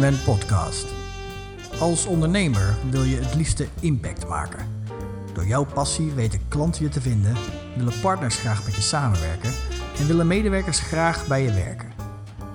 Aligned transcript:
Rayman 0.00 0.22
Podcast. 0.24 0.86
Als 1.78 2.06
ondernemer 2.06 2.76
wil 2.90 3.02
je 3.02 3.16
het 3.16 3.34
liefste 3.34 3.66
impact 3.80 4.28
maken. 4.28 4.66
Door 5.32 5.46
jouw 5.46 5.64
passie 5.64 6.12
weten 6.12 6.40
klanten 6.48 6.82
je 6.82 6.88
te 6.88 7.00
vinden, 7.00 7.36
willen 7.76 8.00
partners 8.00 8.36
graag 8.36 8.64
met 8.64 8.74
je 8.74 8.80
samenwerken 8.80 9.52
en 9.98 10.06
willen 10.06 10.26
medewerkers 10.26 10.78
graag 10.80 11.26
bij 11.26 11.42
je 11.42 11.52
werken. 11.52 11.92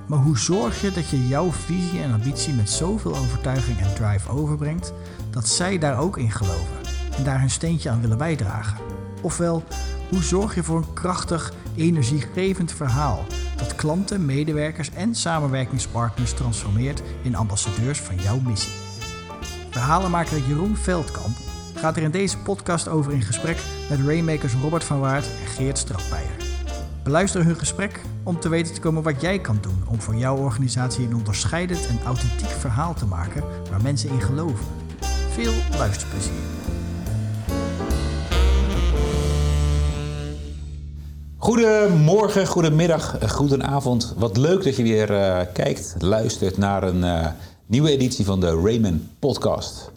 Maar 0.07 0.19
hoe 0.19 0.37
zorg 0.37 0.81
je 0.81 0.91
dat 0.91 1.09
je 1.09 1.27
jouw 1.27 1.51
visie 1.51 2.01
en 2.01 2.13
ambitie 2.13 2.53
met 2.53 2.69
zoveel 2.69 3.15
overtuiging 3.15 3.79
en 3.79 3.93
drive 3.93 4.29
overbrengt 4.29 4.93
dat 5.29 5.47
zij 5.47 5.77
daar 5.77 5.99
ook 5.99 6.17
in 6.17 6.31
geloven 6.31 6.77
en 7.17 7.23
daar 7.23 7.39
hun 7.39 7.49
steentje 7.49 7.89
aan 7.89 8.01
willen 8.01 8.17
bijdragen? 8.17 8.77
Ofwel, 9.21 9.63
hoe 10.09 10.23
zorg 10.23 10.55
je 10.55 10.63
voor 10.63 10.77
een 10.77 10.93
krachtig, 10.93 11.53
energiegevend 11.75 12.71
verhaal 12.71 13.25
dat 13.57 13.75
klanten, 13.75 14.25
medewerkers 14.25 14.89
en 14.91 15.15
samenwerkingspartners 15.15 16.33
transformeert 16.33 17.01
in 17.21 17.35
ambassadeurs 17.35 17.99
van 17.99 18.15
jouw 18.15 18.39
missie? 18.39 18.73
Verhalenmaker 19.69 20.37
Jeroen 20.47 20.75
Veldkamp 20.75 21.35
gaat 21.75 21.97
er 21.97 22.03
in 22.03 22.11
deze 22.11 22.37
podcast 22.37 22.87
over 22.87 23.11
in 23.11 23.21
gesprek 23.21 23.57
met 23.89 23.99
Rainmakers 23.99 24.53
Robert 24.53 24.83
van 24.83 24.99
Waard 24.99 25.25
en 25.25 25.47
Geert 25.47 25.77
Strapmeijer. 25.77 26.35
Beluister 27.03 27.45
hun 27.45 27.55
gesprek 27.55 28.01
om 28.23 28.39
te 28.39 28.49
weten 28.49 28.73
te 28.73 28.79
komen 28.79 29.03
wat 29.03 29.21
jij 29.21 29.39
kan 29.39 29.57
doen 29.61 29.83
om 29.87 30.01
voor 30.01 30.15
jouw 30.15 30.37
organisatie 30.37 31.05
een 31.05 31.15
onderscheidend 31.15 31.87
en 31.87 31.99
authentiek 32.05 32.49
verhaal 32.49 32.93
te 32.93 33.05
maken 33.05 33.43
waar 33.69 33.81
mensen 33.81 34.09
in 34.09 34.21
geloven. 34.21 34.65
Veel 35.29 35.53
luisterplezier. 35.77 36.62
Goedemorgen, 41.43 42.47
goedemiddag, 42.47 43.17
eh, 43.19 43.29
goedenavond. 43.29 44.13
Wat 44.17 44.37
leuk 44.37 44.63
dat 44.63 44.75
je 44.75 44.83
weer 44.83 45.11
uh, 45.11 45.39
kijkt, 45.53 45.95
luistert 45.99 46.57
naar 46.57 46.83
een 46.83 47.03
uh, 47.03 47.27
nieuwe 47.65 47.89
editie 47.89 48.25
van 48.25 48.39
de 48.39 48.61
Rayman 48.63 49.07
Podcast. 49.19 49.91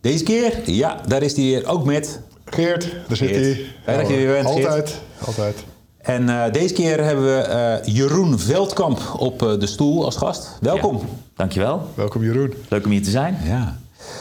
Deze 0.00 0.24
keer, 0.24 0.70
ja, 0.70 1.00
daar 1.06 1.22
is 1.22 1.36
hij 1.36 1.44
weer 1.44 1.66
ook 1.66 1.84
met. 1.84 2.20
Geert, 2.44 2.90
daar 3.08 3.16
zit 3.16 3.30
hij. 3.30 3.60
Fijn 3.84 3.98
dat 3.98 4.08
je 4.08 4.16
weer 4.16 4.32
bent, 4.32 4.46
Altijd, 4.46 4.66
Geert. 4.66 5.00
altijd. 5.26 5.64
En 5.98 6.22
uh, 6.22 6.52
deze 6.52 6.74
keer 6.74 7.04
hebben 7.04 7.24
we 7.24 7.48
uh, 7.84 7.94
Jeroen 7.94 8.38
Veldkamp 8.38 9.00
op 9.18 9.42
uh, 9.42 9.58
de 9.58 9.66
stoel 9.66 10.04
als 10.04 10.16
gast. 10.16 10.48
Welkom. 10.60 10.96
Ja, 10.96 11.04
dankjewel. 11.36 11.82
Welkom 11.94 12.22
Jeroen. 12.22 12.54
Leuk 12.68 12.84
om 12.84 12.90
hier 12.90 13.02
te 13.02 13.10
zijn. 13.10 13.38
Ja. 13.44 13.78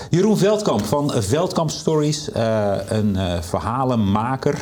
Jeroen 0.10 0.38
Veldkamp 0.38 0.86
van 0.86 1.12
Veldkamp 1.16 1.70
Stories, 1.70 2.30
een 2.88 3.18
verhalenmaker. 3.42 4.62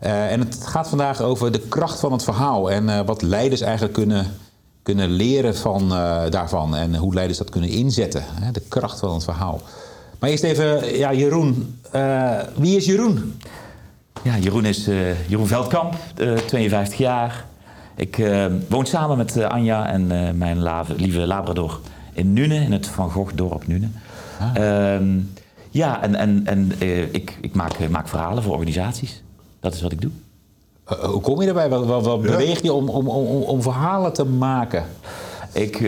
En 0.00 0.40
het 0.40 0.58
gaat 0.66 0.88
vandaag 0.88 1.20
over 1.20 1.52
de 1.52 1.60
kracht 1.60 2.00
van 2.00 2.12
het 2.12 2.24
verhaal 2.24 2.70
en 2.70 3.06
wat 3.06 3.22
leiders 3.22 3.60
eigenlijk 3.60 3.94
kunnen, 3.94 4.26
kunnen 4.82 5.10
leren 5.10 5.56
van, 5.56 5.88
daarvan. 6.30 6.76
En 6.76 6.96
hoe 6.96 7.14
leiders 7.14 7.38
dat 7.38 7.50
kunnen 7.50 7.70
inzetten. 7.70 8.22
Hè? 8.26 8.50
De 8.50 8.62
kracht 8.68 8.98
van 8.98 9.14
het 9.14 9.24
verhaal. 9.24 9.60
Maar 10.18 10.30
eerst 10.30 10.42
even, 10.42 10.96
ja, 10.96 11.12
Jeroen. 11.12 11.80
wie 12.56 12.76
is 12.76 12.84
Jeroen? 12.84 13.40
Ja, 14.22 14.38
Jeroen 14.38 14.64
is 14.64 14.84
Jeroen 15.28 15.46
Veldkamp, 15.46 15.94
uh, 16.16 16.36
52 16.36 16.98
jaar. 16.98 17.44
Ik 17.96 18.26
woon 18.68 18.86
samen 18.86 19.16
met 19.16 19.42
Anja 19.42 19.86
en 19.86 20.06
mijn 20.38 20.62
lieve 20.96 21.26
Labrador 21.26 21.80
in 22.16 22.32
Nune, 22.32 22.54
in 22.54 22.72
het 22.72 22.86
Van 22.86 23.10
Gogh 23.10 23.32
dorp 23.34 23.66
Nune. 23.66 23.88
Ah. 24.40 25.00
ja, 25.70 26.02
en, 26.02 26.14
en, 26.14 26.42
en 26.44 26.72
ik, 27.10 27.38
ik 27.40 27.54
maak, 27.54 27.88
maak 27.88 28.08
verhalen 28.08 28.42
voor 28.42 28.52
organisaties. 28.52 29.22
Dat 29.66 29.74
is 29.74 29.82
wat 29.82 29.92
ik 29.92 30.00
doe. 30.00 30.10
hoe 30.84 31.20
kom 31.20 31.40
je 31.40 31.46
daarbij? 31.46 31.68
Wat, 31.68 31.86
wat, 31.86 32.04
wat 32.04 32.22
ja. 32.22 32.30
beweeg 32.30 32.62
je 32.62 32.72
om, 32.72 32.88
om, 32.88 33.08
om, 33.08 33.42
om 33.42 33.62
verhalen 33.62 34.12
te 34.12 34.24
maken? 34.24 34.84
Ik, 35.52 35.80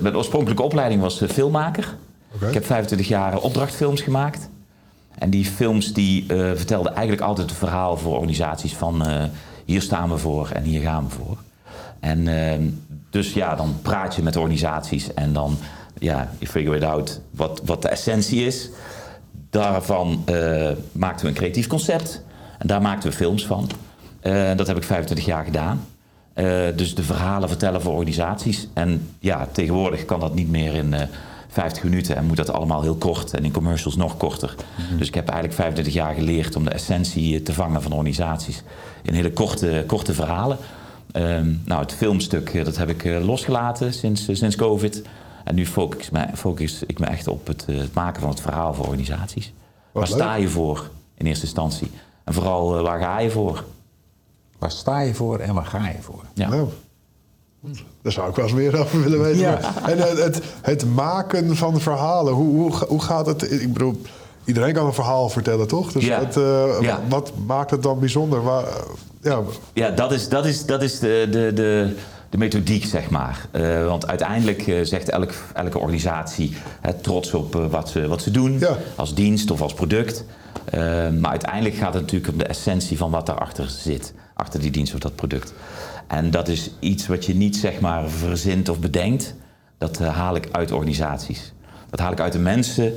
mijn 0.00 0.16
oorspronkelijke 0.16 0.62
opleiding 0.62 1.00
was 1.00 1.22
filmmaker. 1.28 1.96
Okay. 2.34 2.48
Ik 2.48 2.54
heb 2.54 2.64
25 2.66 3.08
jaar 3.08 3.38
opdrachtfilms 3.38 4.00
gemaakt. 4.00 4.48
En 5.18 5.30
die 5.30 5.44
films 5.44 5.92
die 5.92 6.22
uh, 6.22 6.50
vertelden 6.54 6.92
eigenlijk 6.92 7.26
altijd 7.26 7.48
het 7.48 7.58
verhaal 7.58 7.96
voor 7.96 8.14
organisaties 8.14 8.74
van 8.74 9.08
uh, 9.08 9.24
hier 9.64 9.82
staan 9.82 10.10
we 10.10 10.18
voor 10.18 10.48
en 10.48 10.62
hier 10.62 10.80
gaan 10.80 11.04
we 11.04 11.10
voor. 11.10 11.36
En 12.00 12.26
uh, 12.26 12.52
dus 13.10 13.32
ja, 13.32 13.54
dan 13.54 13.74
praat 13.82 14.14
je 14.14 14.22
met 14.22 14.36
organisaties 14.36 15.14
en 15.14 15.32
dan 15.32 15.56
ja, 15.98 16.30
je 16.38 16.46
figure 16.46 16.76
it 16.76 16.84
out 16.84 17.20
wat, 17.30 17.60
wat 17.64 17.82
de 17.82 17.88
essentie 17.88 18.46
is. 18.46 18.70
Daarvan 19.50 20.24
maakten 20.92 21.24
we 21.24 21.30
een 21.30 21.38
creatief 21.38 21.66
concept 21.66 22.22
en 22.60 22.66
daar 22.66 22.82
maakten 22.82 23.10
we 23.10 23.16
films 23.16 23.46
van. 23.46 23.70
dat 24.56 24.66
heb 24.66 24.76
ik 24.76 24.82
25 24.82 25.26
jaar 25.26 25.44
gedaan. 25.44 25.86
dus 26.76 26.94
de 26.94 27.02
verhalen 27.02 27.48
vertellen 27.48 27.82
voor 27.82 27.92
organisaties. 27.92 28.68
En 28.74 29.08
ja, 29.18 29.48
tegenwoordig 29.52 30.04
kan 30.04 30.20
dat 30.20 30.34
niet 30.34 30.50
meer 30.50 30.74
in 30.74 30.94
50 31.50 31.82
minuten 31.82 32.16
en 32.16 32.26
moet 32.26 32.36
dat 32.36 32.50
allemaal 32.50 32.82
heel 32.82 32.94
kort 32.94 33.34
en 33.34 33.44
in 33.44 33.52
commercials 33.52 33.96
nog 33.96 34.16
korter. 34.16 34.54
Mm-hmm. 34.78 34.98
Dus 34.98 35.08
ik 35.08 35.14
heb 35.14 35.28
eigenlijk 35.28 35.58
25 35.58 35.94
jaar 35.94 36.14
geleerd 36.14 36.56
om 36.56 36.64
de 36.64 36.70
essentie 36.70 37.42
te 37.42 37.52
vangen 37.52 37.82
van 37.82 37.92
organisaties 37.92 38.62
in 39.02 39.14
hele 39.14 39.32
korte, 39.32 39.84
korte 39.86 40.14
verhalen. 40.14 40.58
Um, 41.12 41.62
nou, 41.64 41.80
het 41.80 41.94
filmstuk 41.94 42.64
dat 42.64 42.76
heb 42.76 42.88
ik 42.88 43.04
uh, 43.04 43.24
losgelaten 43.24 43.92
sinds, 43.92 44.28
uh, 44.28 44.36
sinds 44.36 44.56
COVID. 44.56 45.02
En 45.44 45.54
nu 45.54 45.66
focus, 45.66 46.10
me, 46.10 46.26
focus 46.34 46.82
ik 46.86 46.98
me 46.98 47.06
echt 47.06 47.28
op 47.28 47.46
het, 47.46 47.64
uh, 47.68 47.78
het, 47.78 47.94
maken 47.94 48.20
van 48.20 48.30
het 48.30 48.40
verhaal 48.40 48.74
voor 48.74 48.84
organisaties. 48.84 49.52
Wat 49.92 50.08
waar 50.08 50.18
leuk. 50.18 50.26
sta 50.26 50.34
je 50.34 50.48
voor 50.48 50.90
in 51.14 51.26
eerste 51.26 51.44
instantie? 51.44 51.90
En 52.30 52.36
vooral 52.36 52.82
waar 52.82 53.00
ga 53.00 53.18
je 53.18 53.30
voor? 53.30 53.64
Waar 54.58 54.70
sta 54.70 55.00
je 55.00 55.14
voor 55.14 55.38
en 55.38 55.54
waar 55.54 55.64
ga 55.64 55.88
je 55.88 56.00
voor? 56.00 56.24
Ja. 56.34 56.48
Nou. 56.48 56.68
Daar 58.02 58.12
zou 58.12 58.28
ik 58.30 58.36
wel 58.36 58.44
eens 58.44 58.54
meer 58.54 58.78
over 58.78 59.02
willen 59.02 59.22
weten. 59.22 59.40
Ja. 59.40 59.60
En 59.86 59.98
het, 59.98 60.18
het, 60.18 60.42
het, 60.60 60.94
maken 60.94 61.56
van 61.56 61.80
verhalen, 61.80 62.32
hoe, 62.32 62.56
hoe, 62.56 62.72
hoe 62.88 63.02
gaat 63.02 63.26
het? 63.26 63.52
Ik 63.52 63.72
bedoel, 63.72 64.00
iedereen 64.44 64.72
kan 64.72 64.86
een 64.86 64.92
verhaal 64.92 65.28
vertellen, 65.28 65.68
toch? 65.68 65.92
Dus 65.92 66.04
ja. 66.04 66.18
het, 66.18 66.36
uh, 66.36 66.80
ja. 66.80 67.00
wat 67.08 67.32
maakt 67.46 67.70
het 67.70 67.82
dan 67.82 67.98
bijzonder? 67.98 68.42
Waar, 68.42 68.64
ja. 69.22 69.40
ja, 69.72 69.90
dat 69.90 70.12
is, 70.12 70.28
dat 70.28 70.46
is, 70.46 70.66
dat 70.66 70.82
is 70.82 70.98
de, 70.98 71.28
de, 71.30 71.52
de, 71.52 71.96
de 72.30 72.38
methodiek, 72.38 72.84
zeg 72.84 73.10
maar. 73.10 73.46
Uh, 73.52 73.86
want 73.86 74.06
uiteindelijk 74.06 74.66
uh, 74.66 74.84
zegt 74.84 75.08
elk, 75.08 75.32
elke 75.54 75.78
organisatie 75.78 76.56
trots 77.00 77.34
op 77.34 77.54
wat, 77.54 77.88
ze, 77.88 78.08
wat 78.08 78.22
ze 78.22 78.30
doen, 78.30 78.62
als 78.96 79.14
dienst 79.14 79.50
of 79.50 79.60
als 79.60 79.74
product. 79.74 80.24
maar 81.20 81.30
uiteindelijk 81.30 81.74
gaat 81.74 81.94
het 81.94 82.02
natuurlijk 82.02 82.32
om 82.32 82.38
de 82.38 82.44
essentie 82.44 82.96
van 82.96 83.10
wat 83.10 83.26
daarachter 83.26 83.68
zit, 83.68 84.14
achter 84.34 84.60
die 84.60 84.70
dienst 84.70 84.94
of 84.94 85.00
dat 85.00 85.14
product. 85.14 85.52
En 86.06 86.30
dat 86.30 86.48
is 86.48 86.70
iets 86.80 87.06
wat 87.06 87.24
je 87.24 87.34
niet 87.34 87.56
zeg 87.56 87.80
maar 87.80 88.08
verzint 88.08 88.68
of 88.68 88.78
bedenkt. 88.78 89.34
Dat 89.78 89.98
haal 89.98 90.36
ik 90.36 90.48
uit 90.52 90.72
organisaties. 90.72 91.52
Dat 91.90 92.00
haal 92.00 92.12
ik 92.12 92.20
uit 92.20 92.32
de 92.32 92.38
mensen 92.38 92.92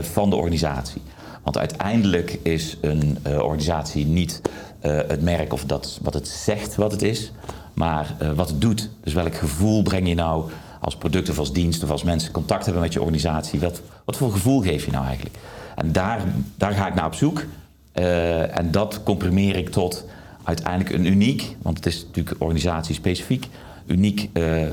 van 0.00 0.30
de 0.30 0.36
organisatie. 0.36 1.02
Want 1.42 1.58
uiteindelijk 1.58 2.38
is 2.42 2.76
een 2.80 3.18
uh, 3.26 3.38
organisatie 3.38 4.06
niet 4.06 4.40
het 4.82 5.22
merk 5.22 5.52
of 5.52 5.64
dat, 5.64 5.98
wat 6.02 6.14
het 6.14 6.28
zegt 6.28 6.74
wat 6.74 6.92
het 6.92 7.02
is, 7.02 7.32
maar 7.74 8.16
wat 8.34 8.48
het 8.48 8.60
doet. 8.60 8.90
Dus 9.00 9.12
welk 9.12 9.34
gevoel 9.34 9.82
breng 9.82 10.08
je 10.08 10.14
nou 10.14 10.50
als 10.80 10.96
product 10.96 11.28
of 11.28 11.38
als 11.38 11.52
dienst 11.52 11.82
of 11.82 11.90
als 11.90 12.02
mensen 12.02 12.32
contact 12.32 12.64
hebben 12.64 12.82
met 12.82 12.92
je 12.92 13.00
organisatie? 13.00 13.60
Wat, 13.60 13.82
wat 14.04 14.16
voor 14.16 14.32
gevoel 14.32 14.60
geef 14.60 14.84
je 14.84 14.90
nou 14.90 15.06
eigenlijk? 15.06 15.36
En 15.76 15.92
daar, 15.92 16.20
daar 16.56 16.72
ga 16.72 16.86
ik 16.86 16.94
naar 16.94 17.06
op 17.06 17.14
zoek. 17.14 17.44
en 17.92 18.70
dat 18.70 19.00
comprimeer 19.02 19.56
ik 19.56 19.68
tot 19.68 20.04
uiteindelijk 20.44 20.94
een 20.94 21.06
uniek, 21.06 21.56
want 21.62 21.76
het 21.76 21.86
is 21.86 22.04
natuurlijk 22.06 22.40
organisatie-specifiek, 22.40 23.48
uniek 23.86 24.28
uh, 24.32 24.66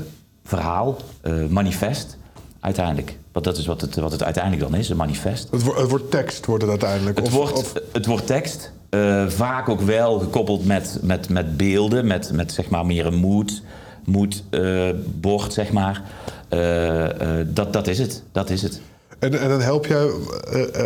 verhaal, 0.44 0.96
manifest. 1.48 2.18
Uiteindelijk. 2.60 3.16
Want 3.32 3.44
dat 3.44 3.56
is 3.56 3.66
wat 3.66 3.80
het, 3.80 3.96
wat 3.96 4.12
het 4.12 4.22
uiteindelijk 4.22 4.70
dan 4.70 4.74
is, 4.80 4.88
een 4.88 4.96
manifest. 4.96 5.48
Het, 5.50 5.62
wo 5.62 5.74
het 5.74 5.90
wordt 5.90 6.10
tekst, 6.10 6.46
wordt 6.46 6.62
het 6.62 6.70
uiteindelijk? 6.70 7.18
Het, 7.18 7.26
of, 7.26 7.32
wordt, 7.32 7.52
of... 7.52 7.72
het 7.92 8.06
wordt 8.06 8.26
tekst. 8.26 8.72
Uh, 8.90 9.28
vaak 9.28 9.68
ook 9.68 9.80
wel 9.80 10.18
gekoppeld 10.18 10.66
met, 10.66 10.98
met, 11.02 11.28
met 11.28 11.56
beelden, 11.56 12.06
met, 12.06 12.32
met 12.32 12.52
zeg 12.52 12.68
maar 12.68 12.86
meer 12.86 13.06
een 13.06 13.14
mood, 13.14 13.62
moodbord, 14.04 15.52
zeg 15.52 15.72
maar. 15.72 16.02
dat, 17.46 17.72
dat 17.72 17.86
is 17.86 17.98
het. 17.98 18.22
Dat 18.32 18.50
is 18.50 18.62
het. 18.62 18.80
En, 19.18 19.40
en 19.40 19.48
dan 19.48 19.60
help 19.60 19.86
jij 19.86 20.10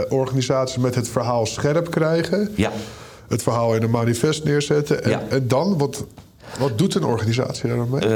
organisaties 0.08 0.76
met 0.76 0.94
het 0.94 1.08
verhaal 1.08 1.46
scherp 1.46 1.90
krijgen? 1.90 2.52
Ja 2.56 2.70
het 3.28 3.43
verhaal 3.43 3.75
in 3.75 3.82
een 3.82 3.90
manifest 3.90 4.44
neerzetten. 4.44 5.04
En, 5.04 5.10
ja. 5.10 5.22
en 5.28 5.49
dan, 5.49 5.78
wat, 5.78 6.04
wat 6.58 6.78
doet 6.78 6.94
een 6.94 7.04
organisatie 7.04 7.68
daar 7.68 7.76
dan 7.76 7.90
mee? 7.90 8.02
Uh, 8.02 8.10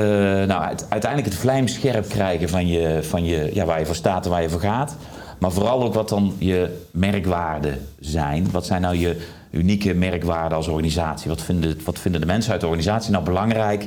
nou, 0.47 0.63
uiteindelijk 0.89 1.25
het 1.25 1.41
vlijm 1.41 1.69
scherp 1.69 2.09
krijgen 2.09 2.49
van, 2.49 2.67
je, 2.67 2.99
van 3.03 3.25
je, 3.25 3.51
ja, 3.55 3.65
waar 3.65 3.79
je 3.79 3.87
voor 3.87 3.95
staat 3.95 4.25
en 4.25 4.31
waar 4.31 4.43
je 4.43 4.51
voor 4.51 4.61
gaat. 4.61 4.97
Maar 5.39 5.53
vooral 5.53 5.83
ook 5.83 5.95
wat 5.95 6.09
dan 6.09 6.35
je 6.39 6.87
merkwaarden 6.91 7.87
zijn. 8.01 8.51
Wat 8.51 8.67
zijn 8.67 8.81
nou 8.81 8.97
je 8.97 9.27
unieke 9.51 9.95
merkwaarden 9.95 10.57
als 10.57 10.69
organisatie? 10.69 11.29
Wat 11.29 11.43
vinden, 11.43 11.81
wat 11.85 11.99
vinden 11.99 12.21
de 12.21 12.27
mensen 12.27 12.53
uit 12.53 12.61
de 12.61 12.67
organisatie 12.67 13.13
nou 13.13 13.25
belangrijk 13.25 13.87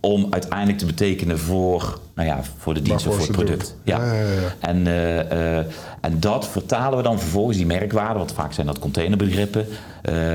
om 0.00 0.26
uiteindelijk 0.30 0.78
te 0.78 0.86
betekenen 0.86 1.38
voor, 1.38 1.98
nou 2.14 2.28
ja, 2.28 2.40
voor 2.58 2.74
de 2.74 2.82
dienst 2.82 3.06
of 3.06 3.14
voor 3.14 3.22
het 3.22 3.32
product. 3.32 3.76
Ja. 3.82 4.04
Ja, 4.04 4.12
ja, 4.12 4.20
ja. 4.20 4.54
En, 4.58 4.86
uh, 4.86 5.16
uh, 5.16 5.56
en 6.00 6.20
dat 6.20 6.48
vertalen 6.48 6.96
we 6.96 7.04
dan 7.04 7.18
vervolgens, 7.18 7.56
die 7.56 7.66
merkwaarden, 7.66 8.16
want 8.16 8.32
vaak 8.32 8.52
zijn 8.52 8.66
dat 8.66 8.78
containerbegrippen, 8.78 9.66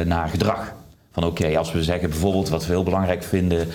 naar 0.05 0.29
gedrag. 0.29 0.73
Van 1.11 1.23
oké, 1.23 1.41
okay, 1.41 1.55
als 1.55 1.71
we 1.71 1.83
zeggen 1.83 2.09
bijvoorbeeld 2.09 2.49
wat 2.49 2.65
we 2.65 2.71
heel 2.71 2.83
belangrijk 2.83 3.23
vinden 3.23 3.67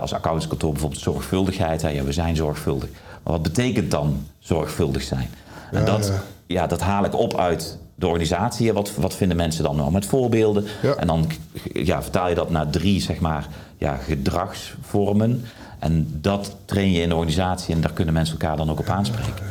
als 0.00 0.12
accountskantoor, 0.12 0.72
bijvoorbeeld 0.72 1.02
zorgvuldigheid. 1.02 1.82
Hè, 1.82 1.88
ja, 1.88 2.02
we 2.02 2.12
zijn 2.12 2.36
zorgvuldig. 2.36 2.88
Maar 3.22 3.32
wat 3.32 3.42
betekent 3.42 3.90
dan 3.90 4.26
zorgvuldig 4.38 5.02
zijn? 5.02 5.30
En 5.72 5.84
dat, 5.84 6.06
ja. 6.06 6.22
ja, 6.46 6.66
dat 6.66 6.80
haal 6.80 7.04
ik 7.04 7.14
op 7.14 7.36
uit 7.36 7.78
de 7.94 8.06
organisatie. 8.06 8.72
Wat, 8.72 8.94
wat 8.96 9.14
vinden 9.14 9.36
mensen 9.36 9.64
dan 9.64 9.76
nou 9.76 9.92
met 9.92 10.06
voorbeelden? 10.06 10.64
Ja. 10.82 10.94
En 10.94 11.06
dan 11.06 11.30
ja, 11.72 12.02
vertaal 12.02 12.28
je 12.28 12.34
dat 12.34 12.50
naar 12.50 12.70
drie 12.70 13.00
zeg 13.00 13.20
maar, 13.20 13.46
ja, 13.78 13.96
gedragsvormen. 13.96 15.44
En 15.78 16.08
dat 16.20 16.56
train 16.64 16.92
je 16.92 17.00
in 17.00 17.08
de 17.08 17.14
organisatie 17.14 17.74
en 17.74 17.80
daar 17.80 17.92
kunnen 17.92 18.14
mensen 18.14 18.38
elkaar 18.38 18.56
dan 18.56 18.70
ook 18.70 18.78
op 18.78 18.88
aanspreken. 18.88 19.44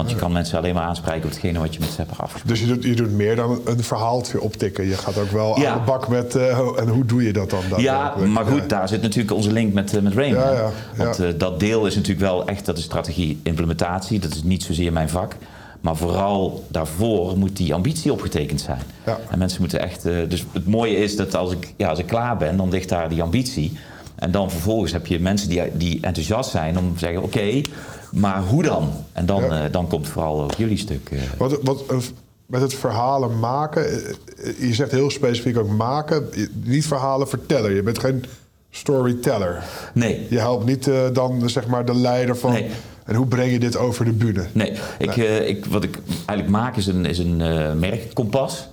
Want 0.00 0.12
je 0.12 0.18
kan 0.18 0.32
mensen 0.32 0.58
alleen 0.58 0.74
maar 0.74 0.82
aanspreken 0.84 1.22
op 1.24 1.30
hetgene 1.30 1.58
wat 1.58 1.74
je 1.74 1.80
met 1.80 1.88
ze 1.88 1.96
hebt 1.96 2.10
afgesproken. 2.10 2.48
Dus 2.48 2.60
je 2.60 2.66
doet, 2.66 2.84
je 2.84 2.94
doet 2.94 3.12
meer 3.12 3.36
dan 3.36 3.60
een 3.64 3.82
verhaaltje 3.84 4.40
optikken. 4.40 4.86
Je 4.86 4.96
gaat 4.96 5.18
ook 5.18 5.30
wel 5.30 5.60
Ja. 5.60 5.70
aan 5.72 5.78
de 5.78 5.84
bak 5.84 6.08
met... 6.08 6.34
eh, 6.34 6.58
en 6.76 6.88
hoe 6.88 7.04
doe 7.04 7.22
je 7.22 7.32
dat 7.32 7.50
dan? 7.50 7.60
Ja, 7.76 8.14
maar 8.26 8.44
goed, 8.46 8.60
Ja. 8.60 8.66
daar 8.66 8.88
zit 8.88 9.02
natuurlijk 9.02 9.34
onze 9.36 9.52
link 9.52 9.72
met, 9.72 9.94
eh, 9.96 10.02
met 10.02 10.14
Raymond. 10.14 10.44
Ja, 10.44 10.52
ja, 10.52 10.70
Want 10.96 11.18
eh, 11.20 11.28
dat 11.36 11.60
deel 11.60 11.86
is 11.86 11.94
natuurlijk 11.94 12.20
wel 12.20 12.46
echt, 12.46 12.66
dat 12.66 12.78
is 12.78 12.84
strategie 12.84 13.40
implementatie. 13.42 14.18
Dat 14.18 14.34
is 14.34 14.42
niet 14.42 14.62
zozeer 14.62 14.92
mijn 14.92 15.08
vak. 15.08 15.36
Maar 15.80 15.96
vooral 15.96 16.64
daarvoor 16.68 17.38
moet 17.38 17.56
die 17.56 17.74
ambitie 17.74 18.12
opgetekend 18.12 18.60
zijn. 18.60 18.80
Ja. 19.06 19.18
En 19.30 19.38
mensen 19.38 19.60
moeten 19.60 19.80
echt... 19.80 20.02
dus 20.02 20.44
het 20.52 20.66
mooie 20.66 20.96
is 20.96 21.16
dat 21.16 21.34
als 21.34 21.52
ik, 21.52 21.74
ja, 21.76 21.88
als 21.88 21.98
ik 21.98 22.06
klaar 22.06 22.36
ben, 22.36 22.56
dan 22.56 22.68
ligt 22.68 22.88
daar 22.88 23.08
die 23.08 23.22
ambitie. 23.22 23.78
En 24.14 24.30
dan 24.30 24.50
vervolgens 24.50 24.92
heb 24.92 25.06
je 25.06 25.20
mensen 25.20 25.48
die, 25.48 25.62
die 25.72 25.98
enthousiast 26.00 26.50
zijn 26.50 26.78
om 26.78 26.92
te 26.92 26.98
zeggen... 26.98 27.22
oké, 27.22 27.60
maar 28.12 28.42
hoe 28.42 28.62
dan? 28.62 28.90
En 29.12 29.26
dan, 29.26 29.42
Ja. 29.42 29.64
eh, 29.64 29.72
dan 29.72 29.88
komt 29.88 30.08
vooral 30.08 30.42
ook 30.42 30.54
jullie 30.54 30.78
stuk. 30.78 31.10
eh. 31.10 31.18
Wat, 31.38 31.58
wat, 31.62 31.84
eh, 31.90 31.96
met 32.46 32.60
het 32.60 32.74
verhalen 32.74 33.38
maken, 33.38 33.82
je 34.58 34.74
zegt 34.74 34.90
heel 34.90 35.10
specifiek 35.10 35.58
ook 35.58 35.68
maken, 35.70 36.28
niet 36.64 36.86
verhalen 36.86 37.28
vertellen. 37.28 37.74
Je 37.74 37.82
bent 37.82 37.98
geen 37.98 38.24
storyteller. 38.70 39.62
nee, 39.94 40.26
Je 40.30 40.38
helpt 40.38 40.64
niet 40.66 40.90
dan 41.12 41.48
zeg 41.48 41.66
maar 41.66 41.84
de 41.84 41.94
leider 41.94 42.36
van. 42.36 42.52
Nee. 42.52 42.70
En 43.04 43.14
hoe 43.14 43.26
breng 43.26 43.52
je 43.52 43.58
dit 43.58 43.76
over 43.76 44.04
de 44.04 44.12
bühne? 44.12 44.46
Nee, 44.52 44.72
ik, 44.98 45.16
ik, 45.46 45.64
wat 45.64 45.84
ik 45.84 45.98
eigenlijk 46.14 46.48
maak 46.48 46.76
is 46.76 46.86
een, 46.86 47.04
is 47.04 47.18
een 47.18 47.36
merkkompas. 47.78 48.68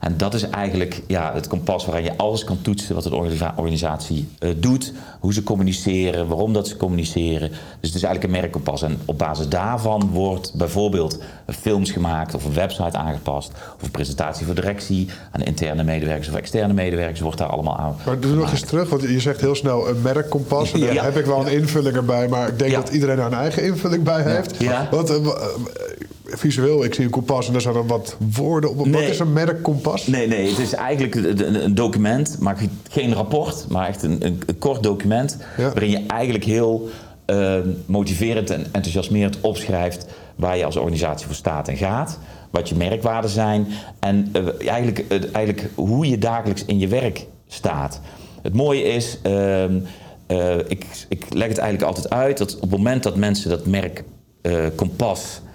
En 0.00 0.16
dat 0.16 0.34
is 0.34 0.42
eigenlijk 0.50 1.02
ja, 1.06 1.34
het 1.34 1.46
kompas 1.46 1.86
waarin 1.86 2.04
je 2.04 2.16
alles 2.16 2.44
kan 2.44 2.58
toetsen 2.62 2.94
wat 2.94 3.04
de 3.04 3.14
organisa- 3.14 3.52
organisatie 3.56 4.28
eh, 4.38 4.50
doet. 4.56 4.92
Hoe 5.20 5.32
ze 5.32 5.42
communiceren, 5.42 6.26
waarom 6.28 6.52
dat 6.52 6.68
ze 6.68 6.76
communiceren. 6.76 7.48
Dus 7.48 7.58
het 7.90 7.94
is 7.94 8.02
eigenlijk 8.02 8.24
een 8.24 8.40
merkkompas. 8.40 8.82
En 8.82 8.98
op 9.04 9.18
basis 9.18 9.48
daarvan 9.48 10.10
wordt 10.12 10.54
bijvoorbeeld 10.54 11.18
films 11.46 11.90
gemaakt 11.90 12.34
of 12.34 12.44
een 12.44 12.54
website 12.54 12.96
aangepast. 12.96 13.50
Of 13.76 13.82
een 13.82 13.90
presentatie 13.90 14.46
voor 14.46 14.54
directie 14.54 15.08
aan 15.32 15.40
interne 15.42 15.82
medewerkers 15.84 16.28
of 16.28 16.34
externe 16.34 16.72
medewerkers 16.74 17.20
wordt 17.20 17.38
daar 17.38 17.48
allemaal 17.48 17.76
aan. 17.78 17.96
Maar 18.06 18.20
doe 18.20 18.34
nog 18.34 18.50
eens 18.50 18.60
terug, 18.60 18.88
want 18.88 19.02
je 19.02 19.20
zegt 19.20 19.40
heel 19.40 19.54
snel 19.54 19.88
een 19.88 20.02
merkkompas. 20.02 20.72
En 20.72 20.80
daar 20.80 20.92
Ja. 20.92 21.04
heb 21.04 21.16
ik 21.16 21.26
wel 21.26 21.40
een 21.46 21.52
invulling 21.52 21.96
erbij, 21.96 22.28
maar 22.28 22.48
ik 22.48 22.58
denk 22.58 22.70
Ja. 22.70 22.80
dat 22.80 22.88
iedereen 22.92 23.16
daar 23.16 23.26
een 23.26 23.38
eigen 23.38 23.64
invulling 23.64 24.02
bij 24.02 24.22
heeft. 24.22 24.56
Ja. 24.58 24.88
Want 24.90 25.10
eh, 25.10 25.16
eh, 25.16 25.32
visueel, 26.36 26.84
ik 26.84 26.94
zie 26.94 27.04
een 27.04 27.10
kompas 27.10 27.46
en 27.46 27.52
daar 27.52 27.60
staan 27.60 27.72
dan 27.72 27.86
wat 27.86 28.16
woorden 28.34 28.70
op. 28.70 28.76
Wat 28.76 29.00
is 29.00 29.18
een 29.18 29.32
merkkompas? 29.32 30.06
Nee, 30.06 30.26
nee, 30.26 30.48
het 30.48 30.58
is 30.58 30.72
eigenlijk 30.72 31.14
een, 31.14 31.74
document, 31.74 32.36
maar 32.40 32.56
geen 32.90 33.14
rapport, 33.14 33.66
maar 33.68 33.88
echt 33.88 34.02
een, 34.02 34.26
een, 34.26 34.42
een 34.46 34.58
kort 34.58 34.82
document. 34.82 35.38
Ja. 35.56 35.62
Waarin 35.62 35.90
je 35.90 36.04
eigenlijk 36.06 36.44
heel 36.44 36.88
eh, 37.24 37.54
motiverend 37.86 38.50
en 38.50 38.64
enthousiasmerend 38.64 39.40
opschrijft 39.40 40.06
waar 40.36 40.56
je 40.56 40.64
als 40.64 40.76
organisatie 40.76 41.26
voor 41.26 41.34
staat 41.34 41.68
en 41.68 41.76
gaat. 41.76 42.18
Wat 42.50 42.68
je 42.68 42.74
merkwaarden 42.74 43.30
zijn 43.30 43.66
en 44.00 44.28
eh, 44.32 44.68
eigenlijk, 44.68 45.04
eigenlijk 45.32 45.68
hoe 45.74 46.08
je 46.08 46.18
dagelijks 46.18 46.64
in 46.64 46.78
je 46.78 46.88
werk 46.88 47.26
staat. 47.46 48.00
Het 48.42 48.54
mooie 48.54 48.82
is, 48.82 49.18
ehm, 49.22 49.78
eh, 50.26 50.58
ik, 50.58 50.84
ik 51.08 51.24
leg 51.34 51.48
het 51.48 51.58
eigenlijk 51.58 51.82
altijd 51.82 52.10
uit 52.10 52.38
dat 52.38 52.54
op 52.54 52.60
het 52.60 52.70
moment 52.70 53.02
dat 53.02 53.16
mensen 53.16 53.50
dat 53.50 53.66
merk 53.66 54.04
eh, 54.42 54.66
kompas 54.74 55.20
ehm, 55.20 55.47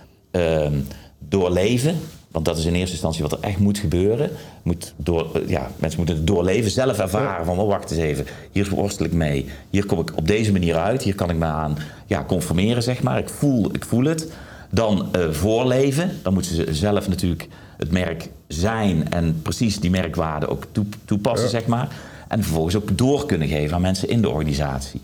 doorleven. 1.19 1.95
Want 2.33 2.45
dat 2.45 2.57
is 2.57 2.65
in 2.65 2.73
eerste 2.73 2.91
instantie 2.91 3.21
wat 3.21 3.31
er 3.31 3.37
echt 3.41 3.57
moet 3.57 3.77
gebeuren. 3.77 4.29
Moet 4.63 4.93
door, 4.97 5.29
eh, 5.35 5.49
ja, 5.49 5.71
mensen 5.77 5.97
moeten 5.99 6.15
het 6.15 6.27
doorleven, 6.27 6.71
zelf 6.71 6.99
ervaren. 6.99 7.45
Van, 7.45 7.59
oh, 7.59 7.67
wacht 7.67 7.91
eens 7.91 7.99
even, 7.99 8.25
hier 8.51 8.69
worstel 8.69 9.05
ik 9.05 9.13
mee. 9.13 9.45
Hier 9.69 9.85
kom 9.85 9.99
ik 9.99 10.17
op 10.17 10.27
deze 10.27 10.51
manier 10.51 10.75
uit. 10.75 11.01
Hier 11.03 11.15
kan 11.15 11.29
ik 11.29 11.35
me 11.35 11.45
aan 11.45 11.77
ja, 12.05 12.23
conformeren, 12.27 12.83
zeg 12.83 13.03
maar. 13.03 13.17
Ik 13.17 13.29
voel, 13.29 13.73
ik 13.73 13.85
voel 13.85 14.03
het. 14.03 14.31
Dan 14.69 15.07
eh, 15.11 15.29
voorleven. 15.29 16.19
Dan 16.23 16.33
moeten 16.33 16.55
ze 16.55 16.73
zelf 16.73 17.07
natuurlijk 17.07 17.47
het 17.77 17.91
merk 17.91 18.29
zijn... 18.47 19.11
en 19.11 19.39
precies 19.41 19.79
die 19.79 19.89
merkwaarden 19.89 20.49
ook 20.49 20.65
toe- 20.71 20.85
toepassen, 21.05 21.49
zeg 21.49 21.65
maar. 21.65 21.87
En 22.27 22.43
vervolgens 22.43 22.75
ook 22.75 22.97
door 22.97 23.25
kunnen 23.25 23.47
geven 23.47 23.75
aan 23.75 23.81
mensen 23.81 24.09
in 24.09 24.21
de 24.21 24.29
organisatie. 24.29 25.01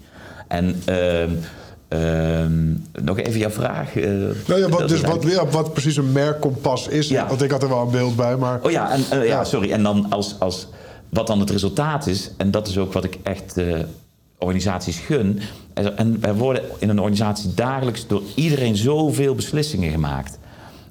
En... 0.47 0.81
ehm, 0.85 1.31
ehm, 1.89 2.73
nog 3.03 3.19
even 3.19 3.39
jouw 3.39 3.49
vraag. 3.49 3.95
Nou 3.95 4.35
ja, 4.45 4.57
dat 4.57 4.69
wat, 4.69 4.89
dus 4.89 5.01
wat, 5.01 5.23
ja, 5.23 5.45
wat 5.45 5.73
precies 5.73 5.97
een 5.97 6.11
merkkompas 6.11 6.87
is. 6.87 7.07
Ja. 7.07 7.27
Want 7.27 7.41
ik 7.41 7.51
had 7.51 7.63
er 7.63 7.69
wel 7.69 7.81
een 7.81 7.91
beeld 7.91 8.15
bij, 8.15 8.35
maar... 8.35 8.59
Oh 8.63 8.71
ja, 8.71 8.91
en, 8.91 9.03
eh, 9.09 9.27
ja, 9.27 9.43
sorry. 9.43 9.71
En 9.71 9.83
dan 9.83 10.05
als, 10.09 10.35
als 10.39 10.67
wat 11.09 11.27
dan 11.27 11.39
het 11.39 11.49
resultaat 11.49 12.07
is, 12.07 12.31
en 12.37 12.51
dat 12.51 12.67
is 12.67 12.77
ook 12.77 12.93
wat 12.93 13.03
ik 13.03 13.17
echt 13.23 13.57
eh, 13.57 13.79
organisaties 14.37 14.99
gun. 14.99 15.39
En, 15.73 15.97
en 15.97 16.17
er 16.21 16.35
worden 16.35 16.63
in 16.79 16.89
een 16.89 16.99
organisatie 16.99 17.53
dagelijks 17.53 18.07
door 18.07 18.21
iedereen 18.35 18.75
zoveel 18.75 19.35
beslissingen 19.35 19.91
gemaakt. 19.91 20.37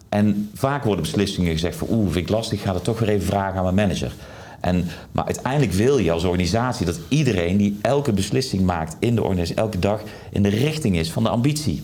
En 0.09 0.51
vaak 0.55 0.85
worden 0.85 1.03
beslissingen 1.03 1.53
gezegd 1.53 1.77
van 1.77 1.89
oeh, 1.91 2.13
vind 2.13 2.29
ik 2.29 2.29
lastig, 2.29 2.59
ik 2.59 2.65
ga 2.65 2.75
het 2.75 2.85
toch 2.85 2.99
weer 2.99 3.09
even 3.09 3.27
vragen 3.27 3.59
aan 3.59 3.75
mijn 3.75 3.89
manager. 3.89 4.13
En, 4.61 4.85
maar 5.13 5.25
uiteindelijk 5.25 5.73
wil 5.73 5.99
je 5.99 6.13
als 6.13 6.25
organisatie 6.25 6.87
dat 6.87 7.01
iedereen 7.09 7.57
die 7.57 7.79
elke 7.83 8.13
beslissing 8.13 8.63
maakt 8.63 8.97
in 8.99 9.15
de 9.15 9.23
organisatie, 9.23 9.63
elke 9.63 9.79
dag, 9.79 10.03
in 10.31 10.43
de 10.43 10.49
richting 10.49 10.97
is 10.97 11.13
van 11.13 11.23
de 11.23 11.29
ambitie. 11.29 11.83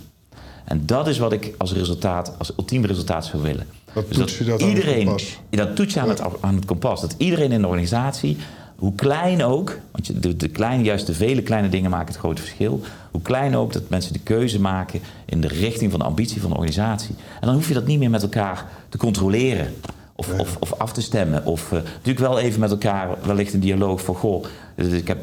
En 0.65 0.87
dat 0.87 1.09
is 1.09 1.19
wat 1.19 1.33
ik 1.33 1.55
als 1.59 1.73
resultaat, 1.73 2.35
als 2.39 2.53
ultiem 2.57 2.85
resultaat 2.85 3.25
zou 3.27 3.43
willen. 3.43 3.67
Dat 3.93 4.09
Dus 4.09 4.17
toets 4.17 4.39
je 4.39 4.45
dat 4.45 4.63
aan 4.63 4.69
het 4.69 4.77
iedereen, 4.77 5.05
kompas. 5.05 5.41
ja, 5.51 5.65
dat 5.65 5.77
toets 5.77 5.95
je 5.95 6.01
aan, 6.01 6.09
het, 6.09 6.23
aan 6.41 6.55
het 6.55 6.65
kompas. 6.65 7.01
Dat 7.01 7.15
iedereen 7.19 7.53
in 7.53 7.61
de 7.61 7.67
organisatie, 7.67 8.37
hoe 8.77 8.95
klein 8.95 9.43
ook, 9.45 9.79
want 9.91 10.41
de 10.41 10.49
kleine, 10.49 10.85
juist 10.85 11.07
de 11.07 11.15
vele 11.15 11.43
kleine 11.43 11.69
dingen 11.69 11.91
maken 11.91 12.07
het 12.07 12.17
grote 12.17 12.43
verschil. 12.43 12.81
Hoe 13.11 13.23
klein 13.23 13.57
ook 13.57 13.73
dat 13.73 13.89
mensen 13.89 14.13
de 14.13 14.19
keuze 14.19 14.61
maken 14.61 15.01
in 15.25 15.41
de 15.41 15.49
richting 15.49 15.91
van 15.91 16.01
de 16.01 16.07
ambitie 16.07 16.41
van 16.41 16.51
de 16.51 16.57
organisatie. 16.57 17.15
En 17.41 17.47
dan 17.47 17.55
hoef 17.55 17.69
je 17.69 17.75
dat 17.75 17.87
niet 17.87 17.99
meer 17.99 18.11
met 18.11 18.23
elkaar 18.23 18.67
te 18.89 18.99
controleren. 18.99 19.75
Of, 20.17 20.39
of, 20.39 20.57
of 20.61 20.73
af 20.73 20.93
te 20.93 21.03
stemmen. 21.03 21.47
Of 21.47 21.73
eh, 21.73 21.83
natuurlijk 21.83 22.19
wel 22.19 22.39
even 22.39 22.61
met 22.61 22.71
elkaar, 22.71 23.17
wellicht 23.23 23.53
een 23.53 23.61
dialoog 23.61 24.03
van 24.03 24.15
goh, 24.15 24.45
dus 24.75 24.93
ik 24.93 25.09
heb, 25.09 25.23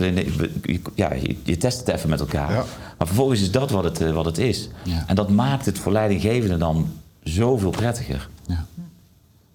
ja, 0.95 1.13
je, 1.13 1.38
je 1.43 1.57
test 1.57 1.79
het 1.79 1.88
even 1.88 2.09
met 2.09 2.19
elkaar. 2.19 2.51
Ja. 2.51 2.65
Maar 2.98 3.07
vervolgens 3.07 3.41
is 3.41 3.51
dat 3.51 3.71
wat 3.71 3.83
het, 3.83 4.01
eh, 4.01 4.12
wat 4.12 4.25
het 4.25 4.38
is. 4.38 4.69
Ja. 4.83 5.03
En 5.07 5.15
dat 5.15 5.29
maakt 5.29 5.65
het 5.65 5.79
voor 5.79 5.91
leidinggevenden 5.91 6.60
dan 6.60 6.91
zoveel 7.24 7.69
prettiger. 7.69 8.29
Ja. 8.45 8.65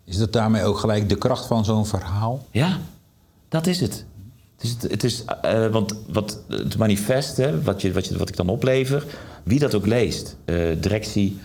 Is 0.04 0.16
dat 0.16 0.32
daarmee 0.32 0.64
ook 0.64 0.78
gelijk 0.78 1.08
de 1.08 1.18
kracht 1.18 1.46
van 1.46 1.64
zo'n 1.64 1.86
verhaal? 1.86 2.46
Ja, 2.50 2.78
dat 3.48 3.66
is 3.66 3.80
het. 3.80 4.04
Het 4.56 4.64
is, 4.64 4.90
het 4.90 5.04
is 5.04 5.24
eh, 5.42 5.66
want 5.66 5.94
wat 6.08 6.40
het 6.48 6.78
manifest, 6.78 7.36
hè, 7.36 7.62
wat, 7.62 7.82
je, 7.82 7.92
wat, 7.92 8.06
je, 8.06 8.18
wat 8.18 8.28
ik 8.28 8.36
dan 8.36 8.48
oplever, 8.48 9.04
wie 9.42 9.58
dat 9.58 9.74
ook 9.74 9.86
leest, 9.86 10.36
directie, 10.80 11.38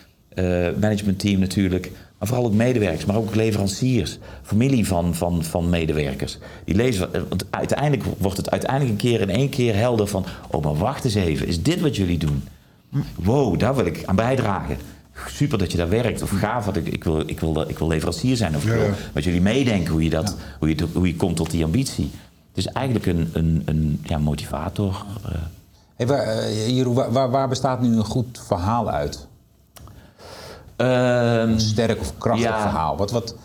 managementteam 0.79 1.39
natuurlijk, 1.39 1.91
maar 2.17 2.27
vooral 2.27 2.45
ook 2.45 2.53
medewerkers, 2.53 3.05
maar 3.05 3.15
ook 3.15 3.36
leveranciers, 3.36 4.17
familie 4.41 4.88
van, 4.88 5.15
van, 5.15 5.43
van 5.43 5.69
medewerkers. 5.69 6.38
Die 6.65 6.75
lezen, 6.75 7.13
eh, 7.13 7.21
want 7.29 7.45
uiteindelijk 7.50 8.03
wordt 8.17 8.38
het 8.38 8.51
uiteindelijk 8.51 8.91
een 8.91 8.98
keer 9.10 9.21
in 9.21 9.29
één 9.29 9.50
keer 9.50 9.75
helder 9.75 10.07
van, 10.07 10.25
oh 10.51 10.63
maar 10.63 10.75
wacht 10.75 11.05
eens 11.05 11.15
even, 11.15 11.48
is 11.48 11.63
dit 11.63 11.81
wat 11.81 11.95
jullie 11.95 12.17
doen? 12.17 12.43
Wow, 13.15 13.60
daar 13.60 13.75
wil 13.75 13.86
ik 13.86 14.03
aan 14.05 14.15
bijdragen. 14.15 14.77
Super 15.27 15.57
dat 15.57 15.71
je 15.71 15.77
daar 15.77 15.89
werkt. 15.89 16.21
Of 16.21 16.29
gaaf, 16.29 16.65
wat 16.65 16.75
ik, 16.75 16.88
ik, 16.88 17.03
wil, 17.03 17.19
ik, 17.25 17.39
wil, 17.39 17.62
ik 17.69 17.79
wil 17.79 17.88
leverancier 17.88 18.38
zijn. 18.38 18.55
Of 18.55 18.65
Ja, 18.65 18.89
met 19.13 19.24
jullie 19.24 19.41
meedenken 19.41 19.91
hoe 19.91 20.03
je, 20.03 20.10
dat, 20.10 20.36
hoe 20.60 20.69
je, 20.69 20.75
hoe 20.93 21.07
je 21.07 21.15
komt 21.15 21.36
tot 21.36 21.51
die 21.51 21.63
ambitie. 21.63 22.12
Het 22.53 22.57
is 22.57 22.65
eigenlijk 22.65 23.05
een, 23.05 23.29
een, 23.33 23.62
een 23.65 24.00
ja, 24.03 24.17
motivator. 24.17 25.05
eh. 25.25 25.31
Hey, 25.95 26.07
waar, 26.07 26.27
eh, 26.27 26.69
Jeroen, 26.75 26.93
waar, 27.12 27.29
waar 27.31 27.48
bestaat 27.50 27.81
nu 27.81 27.95
een 27.95 28.03
goed 28.05 28.41
verhaal 28.48 28.89
uit? 28.89 29.27
Ehm, 30.75 31.50
Een 31.50 31.60
sterk 31.60 32.00
of 32.00 32.18
krachtig 32.18 32.46
Ja. 32.46 32.62
verhaal? 32.62 32.98
Wat, 32.98 33.12
wat, 33.12 33.36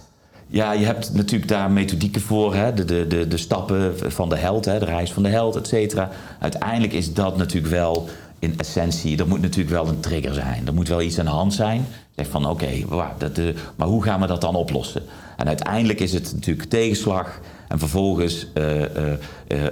ja, 0.49 0.73
je 0.73 0.85
hebt 0.85 1.13
natuurlijk 1.15 1.51
daar 1.51 1.71
methodieken 1.71 2.21
voor. 2.21 2.55
Hè? 2.55 2.75
De, 2.75 2.85
de, 2.85 3.07
de, 3.07 3.29
de 3.29 3.37
stappen 3.37 3.95
van 4.13 4.29
de 4.29 4.37
held, 4.37 4.65
hè? 4.65 4.79
de 4.79 4.85
reis 4.85 5.13
van 5.13 5.23
de 5.23 5.29
held, 5.29 5.57
et 5.57 5.67
cetera. 5.67 6.11
Uiteindelijk 6.41 6.93
is 6.93 7.15
dat 7.15 7.37
natuurlijk 7.37 7.73
wel 7.75 8.09
in 8.39 8.55
essentie... 8.59 9.19
er 9.19 9.29
moet 9.29 9.41
natuurlijk 9.41 9.71
wel 9.77 9.89
een 9.89 10.01
trigger 10.01 10.35
zijn. 10.35 10.67
Er 10.67 10.75
moet 10.75 10.89
wel 10.89 11.03
iets 11.03 11.19
aan 11.19 11.25
de 11.25 11.31
hand 11.31 11.55
zijn. 11.55 11.87
Zeg 12.17 12.29
van, 12.29 12.47
oké, 12.47 12.67
eh, 12.67 13.45
maar 13.77 13.89
hoe 13.89 14.03
gaan 14.03 14.21
we 14.21 14.27
dat 14.27 14.41
dan 14.41 14.55
oplossen? 14.55 15.03
En 15.37 15.47
uiteindelijk 15.47 16.01
is 16.01 16.13
het 16.13 16.33
natuurlijk 16.35 16.69
tegenslag... 16.69 17.41
en 17.69 17.79
vervolgens 17.79 18.47
eh, 18.55 18.85
eh, 18.85 19.19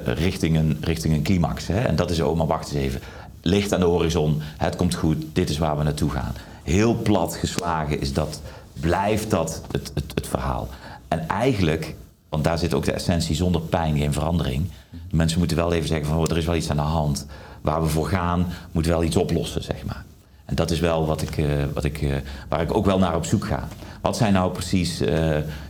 richting, 0.05 0.57
een, 0.57 0.79
richting 0.81 1.15
een 1.15 1.23
climax. 1.23 1.67
Hè? 1.67 1.81
En 1.81 1.97
dat 1.97 2.11
is, 2.11 2.21
oh, 2.21 2.37
maar 2.37 2.47
wacht 2.47 2.73
eens 2.73 2.83
even. 2.85 3.01
Licht 3.43 3.73
aan 3.73 3.81
de 3.81 3.87
horizon, 3.87 4.41
het 4.57 4.77
komt 4.77 4.95
goed, 4.95 5.25
dit 5.33 5.51
is 5.51 5.59
waar 5.59 5.79
we 5.79 5.85
naartoe 5.85 6.11
gaan. 6.11 6.33
Heel 6.64 6.94
plat 6.94 7.35
geslagen 7.35 8.00
is 8.00 8.12
dat, 8.12 8.40
blijft 8.80 9.30
dat 9.30 9.62
het, 9.71 9.90
het, 9.94 10.12
het 10.14 10.26
verhaal. 10.26 10.68
En 11.09 11.28
eigenlijk, 11.28 11.94
want 12.28 12.44
daar 12.44 12.59
zit 12.59 12.75
ook 12.75 12.85
de 12.85 12.92
essentie 12.92 13.35
zonder 13.35 13.61
pijn, 13.61 13.99
geen 13.99 14.12
verandering. 14.12 14.71
De 14.90 15.16
mensen 15.16 15.38
moeten 15.38 15.56
wel 15.56 15.73
even 15.73 15.88
zeggen 15.88 16.06
van, 16.06 16.16
oh, 16.16 16.30
er 16.30 16.37
is 16.38 16.44
wel 16.44 16.54
iets 16.54 16.71
aan 16.71 16.76
de 16.76 16.83
hand. 16.83 17.26
Waar 17.61 17.83
we 17.83 17.88
voor 17.88 18.09
gaan, 18.09 18.47
moet 18.73 18.87
wel 18.87 19.04
iets 19.04 19.16
oplossen, 19.16 19.62
zeg 19.62 19.85
maar. 19.85 20.04
En 20.44 20.54
dat 20.54 20.71
is 20.71 20.80
wel 20.80 21.06
wat 21.06 21.23
ik, 21.23 21.44
wat 21.75 21.85
ik, 21.85 22.23
waar 22.49 22.61
ik 22.61 22.75
ook 22.75 22.87
wel 22.87 22.99
naar 22.99 23.16
op 23.16 23.25
zoek 23.25 23.47
ga. 23.47 23.68
Wat 24.00 24.16
zijn 24.16 24.33
nou 24.33 24.52
precies 24.52 25.02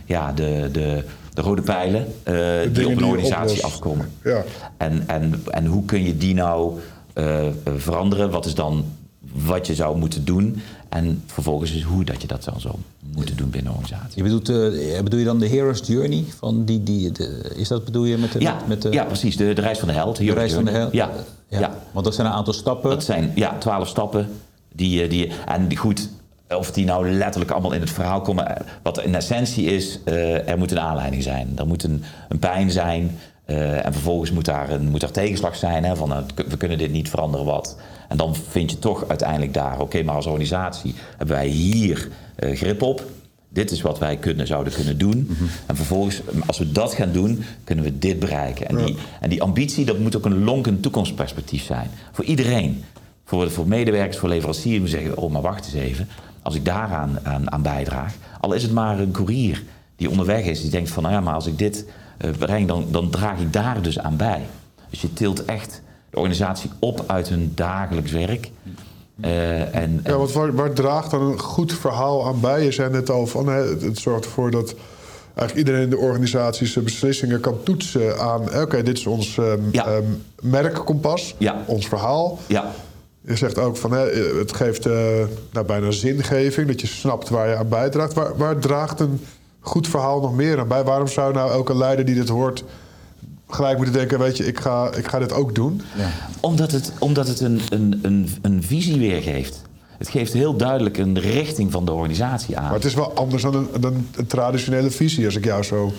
ja, 0.05 0.31
de, 0.31 0.69
de, 0.71 1.05
de 1.33 1.41
rode 1.41 1.61
pijlen 1.61 2.13
die 2.73 2.87
op 2.87 2.97
een 2.97 3.05
organisatie 3.05 3.63
afkomen? 3.63 4.11
Ja. 4.23 4.43
En, 4.77 5.03
en, 5.07 5.43
en 5.47 5.65
hoe 5.65 5.85
kun 5.85 6.03
je 6.03 6.17
die 6.17 6.33
nou 6.33 6.79
veranderen? 7.77 8.29
Wat 8.29 8.45
is 8.45 8.55
dan 8.55 8.85
wat 9.45 9.67
je 9.67 9.75
zou 9.75 9.97
moeten 9.97 10.25
doen. 10.25 10.61
En 10.95 11.23
vervolgens 11.25 11.71
is 11.71 11.81
hoe 11.81 12.03
dat 12.03 12.21
je 12.21 12.27
dat 12.27 12.43
dan 12.43 12.59
zou 12.59 12.75
moeten 13.15 13.37
doen 13.37 13.49
binnen 13.49 13.71
een 13.71 13.77
organisatie. 13.77 14.17
Je 14.17 14.23
bedoelt, 14.23 14.49
uh, 14.49 15.01
bedoel 15.01 15.19
je 15.19 15.25
dan 15.25 15.39
de 15.39 15.47
Hero's 15.47 15.81
Journey? 15.85 16.23
Van 16.37 16.65
die, 16.65 16.83
die, 16.83 17.11
de, 17.11 17.53
is 17.55 17.67
dat 17.67 17.85
bedoel 17.85 18.03
je 18.03 18.17
met 18.17 18.31
de... 18.31 18.39
Ja, 18.39 18.57
met 18.67 18.81
de, 18.81 18.91
ja 18.91 19.03
precies. 19.03 19.37
De, 19.37 19.53
de 19.53 19.61
reis 19.61 19.79
van 19.79 19.87
de 19.87 19.93
held. 19.93 20.17
De 20.17 20.33
reis 20.33 20.53
van 20.53 20.65
de 20.65 20.71
held? 20.71 20.93
Ja. 20.93 21.09
ja. 21.47 21.59
ja. 21.59 21.77
Want 21.91 22.05
dat 22.05 22.15
zijn 22.15 22.27
een 22.27 22.33
aantal 22.33 22.53
stappen. 22.53 22.89
Dat 22.89 23.03
zijn, 23.03 23.31
ja, 23.35 23.57
twaalf 23.57 23.87
stappen. 23.87 24.29
Die, 24.73 25.03
eh, 25.03 25.09
die, 25.09 25.31
en 25.45 25.67
die 25.67 25.77
goed, 25.77 26.09
of 26.49 26.71
die 26.71 26.85
nou 26.85 27.11
letterlijk 27.11 27.51
allemaal 27.51 27.73
in 27.73 27.81
het 27.81 27.89
verhaal 27.89 28.21
komen. 28.21 28.57
Wat 28.83 29.03
in 29.03 29.15
essentie 29.15 29.65
is, 29.65 29.99
uh, 30.05 30.49
er 30.49 30.57
moet 30.57 30.71
een 30.71 30.79
aanleiding 30.79 31.23
zijn. 31.23 31.51
Er 31.55 31.67
moet 31.67 31.83
een, 31.83 32.03
een 32.29 32.39
pijn 32.39 32.71
zijn. 32.71 33.19
Uh, 33.47 33.85
en 33.85 33.93
vervolgens 33.93 34.31
moet 34.31 34.45
daar, 34.45 34.69
een, 34.69 34.89
moet 34.89 35.01
daar 35.01 35.11
tegenslag 35.11 35.55
zijn. 35.55 35.83
Hè, 35.83 35.95
van 35.95 36.25
we 36.35 36.57
kunnen 36.57 36.77
dit 36.77 36.91
niet 36.91 37.09
veranderen 37.09 37.45
wat. 37.45 37.77
En 38.07 38.17
dan 38.17 38.35
vind 38.35 38.71
je 38.71 38.79
toch 38.79 39.07
uiteindelijk 39.07 39.53
daar, 39.53 39.79
oké, 39.79 40.03
maar 40.03 40.15
als 40.15 40.25
organisatie 40.25 40.95
hebben 41.17 41.35
wij 41.35 41.47
hier 41.47 42.09
uh, 42.39 42.55
grip 42.55 42.81
op. 42.81 43.03
Dit 43.49 43.71
is 43.71 43.81
wat 43.81 43.99
wij 43.99 44.17
kunnen, 44.17 44.47
zouden 44.47 44.73
kunnen 44.73 44.97
doen. 44.97 45.17
Mm 45.17 45.35
-hmm. 45.37 45.49
En 45.65 45.75
vervolgens, 45.75 46.21
als 46.45 46.57
we 46.57 46.71
dat 46.71 46.93
gaan 46.93 47.11
doen, 47.11 47.43
kunnen 47.63 47.83
we 47.83 47.99
dit 47.99 48.19
bereiken. 48.19 48.67
En, 48.67 48.77
ja. 48.77 48.85
die, 48.85 48.95
en 49.19 49.29
die 49.29 49.41
ambitie, 49.41 49.85
dat 49.85 49.99
moet 49.99 50.15
ook 50.15 50.25
een 50.25 50.43
lonkend 50.43 50.81
toekomstperspectief 50.81 51.63
zijn. 51.63 51.89
Voor 52.11 52.25
iedereen. 52.25 52.83
Voor, 53.25 53.51
voor 53.51 53.67
medewerkers, 53.67 54.17
voor 54.17 54.29
leveranciers. 54.29 54.81
We 54.81 54.87
zeggen, 54.87 55.17
oh, 55.17 55.31
maar 55.31 55.41
wacht 55.41 55.65
eens 55.65 55.73
even. 55.73 56.07
Als 56.41 56.55
ik 56.55 56.65
daaraan 56.65 57.19
aan, 57.23 57.51
aan 57.51 57.61
bijdraag. 57.61 58.13
Al 58.39 58.53
is 58.53 58.63
het 58.63 58.71
maar 58.71 58.99
een 58.99 59.11
courier 59.11 59.63
die 59.95 60.09
onderweg 60.09 60.45
is. 60.45 60.61
Die 60.61 60.71
denkt 60.71 60.89
van, 60.89 61.03
nou 61.03 61.15
ja, 61.15 61.21
maar 61.21 61.33
als 61.33 61.47
ik 61.47 61.57
dit 61.57 61.85
uh, 62.25 62.31
breng, 62.37 62.67
dan, 62.67 62.85
dan 62.91 63.09
draag 63.09 63.39
ik 63.39 63.53
daar 63.53 63.81
dus 63.81 63.99
aan 63.99 64.17
bij. 64.17 64.41
Dus 64.89 65.01
je 65.01 65.13
tilt 65.13 65.45
echt 65.45 65.81
de 66.15 66.21
organisatie 66.21 66.69
op 66.79 67.03
uit 67.07 67.29
hun 67.29 67.51
dagelijks 67.55 68.11
werk. 68.11 68.51
Uh, 69.25 69.75
en, 69.75 70.01
ja, 70.03 70.17
want 70.17 70.31
waar, 70.31 70.55
waar, 70.55 70.73
draagt 70.73 71.11
dan 71.11 71.21
een 71.21 71.39
goed 71.39 71.73
verhaal 71.73 72.27
aan 72.27 72.39
bij? 72.39 72.63
Je 72.63 72.71
zei 72.71 72.89
net 72.91 73.09
al 73.09 73.27
van 73.27 73.47
hè, 73.47 73.61
het 73.85 73.97
zorgt 73.99 74.25
ervoor 74.25 74.51
dat 74.51 74.75
eigenlijk 75.33 75.67
iedereen 75.67 75.81
in 75.81 75.89
de 75.89 75.97
organisatie 75.97 76.67
zijn 76.67 76.83
beslissingen 76.85 77.39
kan 77.39 77.57
toetsen 77.63 78.19
aan: 78.19 78.41
oké, 78.41 78.59
okay, 78.61 78.83
dit 78.83 78.97
is 78.97 79.05
ons 79.05 79.37
um, 79.37 79.67
Ja. 79.71 79.95
um, 79.95 80.23
merkkompas, 80.41 81.35
Ja. 81.37 81.63
ons 81.65 81.87
verhaal. 81.87 82.39
ja, 82.47 82.71
Je 83.21 83.35
zegt 83.35 83.57
ook 83.57 83.77
van 83.77 83.91
hè, 83.91 84.05
het 84.39 84.53
geeft 84.53 84.85
eh, 84.85 84.93
nou, 85.51 85.65
bijna 85.65 85.91
zingeving, 85.91 86.67
dat 86.67 86.81
je 86.81 86.87
snapt 86.87 87.29
waar 87.29 87.49
je 87.49 87.55
aan 87.55 87.69
bijdraagt. 87.69 88.13
Waar, 88.13 88.37
waar 88.37 88.59
draagt 88.59 88.99
een 88.99 89.19
goed 89.59 89.87
verhaal 89.87 90.21
nog 90.21 90.35
meer 90.35 90.59
aan 90.59 90.67
bij? 90.67 90.83
Waarom 90.83 91.07
zou 91.07 91.33
nou 91.33 91.51
elke 91.51 91.75
leider 91.77 92.05
die 92.05 92.15
dit 92.15 92.29
hoort 92.29 92.63
gelijk 93.55 93.77
moeten 93.77 93.95
denken: 93.95 94.19
weet 94.19 94.37
je, 94.37 94.47
ik 94.47 94.59
ga, 94.59 94.89
ik 94.93 95.07
ga 95.07 95.19
dit 95.19 95.33
ook 95.33 95.55
doen? 95.55 95.81
Omdat 96.39 96.71
het, 96.71 96.91
omdat 96.99 97.27
het 97.27 97.39
een, 97.39 97.61
een, 97.69 97.99
een, 98.01 98.29
een 98.41 98.63
visie 98.63 98.99
weergeeft. 98.99 99.61
Het 99.97 100.09
geeft 100.09 100.33
heel 100.33 100.55
duidelijk 100.57 100.97
een 100.97 101.19
richting 101.19 101.71
van 101.71 101.85
de 101.85 101.91
organisatie 101.91 102.57
aan. 102.57 102.63
Maar 102.63 102.73
het 102.73 102.85
is 102.85 102.93
wel 102.93 103.13
anders 103.13 103.41
dan 103.43 103.55
een, 103.55 103.67
dan 103.79 104.07
een 104.15 104.27
traditionele 104.27 104.91
visie, 104.91 105.25
als 105.25 105.35
ik 105.35 105.45
jou 105.45 105.63
zo 105.63 105.93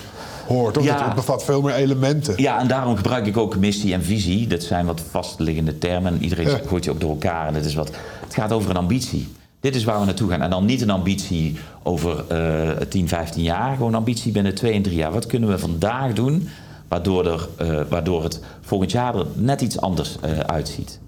hoor. 0.47 0.73
Toch? 0.73 0.85
Ja. 0.85 1.05
Het, 1.05 1.15
bevat 1.15 1.45
veel 1.45 1.63
meer 1.63 1.75
elementen. 1.75 2.35
Ja, 2.37 2.61
en 2.61 2.69
daarom 2.69 2.97
gebruik 2.97 3.27
ik 3.27 3.37
ook 3.37 3.57
missie 3.57 3.93
en 3.93 4.05
visie. 4.05 4.47
Dat 4.47 4.63
zijn 4.63 4.87
wat 4.87 5.03
vastliggende 5.11 5.79
termen. 5.79 6.13
En 6.13 6.23
iedereen 6.23 6.49
Ja. 6.49 6.61
gooit 6.67 6.83
die 6.83 6.93
ook 6.93 7.01
door 7.01 7.11
elkaar. 7.11 7.47
En 7.47 7.55
het, 7.55 7.65
is 7.65 7.75
wat, 7.75 7.91
het 8.25 8.35
gaat 8.35 8.53
over 8.53 8.71
een 8.71 8.77
ambitie. 8.77 9.29
Dit 9.61 9.75
is 9.75 9.85
waar 9.85 9.99
we 9.99 10.05
naartoe 10.05 10.31
gaan. 10.31 10.43
En 10.43 10.51
dan 10.51 10.65
niet 10.65 10.83
een 10.83 10.91
ambitie 10.91 11.59
over 11.83 12.25
eh 12.29 12.87
10, 12.89 13.09
15 13.09 13.43
jaar. 13.43 13.75
Gewoon 13.77 13.89
een 13.89 13.99
ambitie 13.99 14.33
binnen 14.33 14.55
2 14.55 14.73
en 14.73 14.83
3 14.83 14.97
jaar. 14.97 15.13
Wat 15.13 15.27
kunnen 15.27 15.49
we 15.49 15.59
vandaag 15.59 16.13
doen 16.13 16.49
waardoor, 16.89 17.27
er, 17.27 17.49
eh, 17.57 17.81
waardoor 17.89 18.23
het 18.23 18.41
volgend 18.61 18.91
jaar 18.91 19.15
er 19.15 19.27
net 19.35 19.61
iets 19.61 19.81
anders 19.81 20.17
eh, 20.21 20.39
uitziet? 20.39 20.99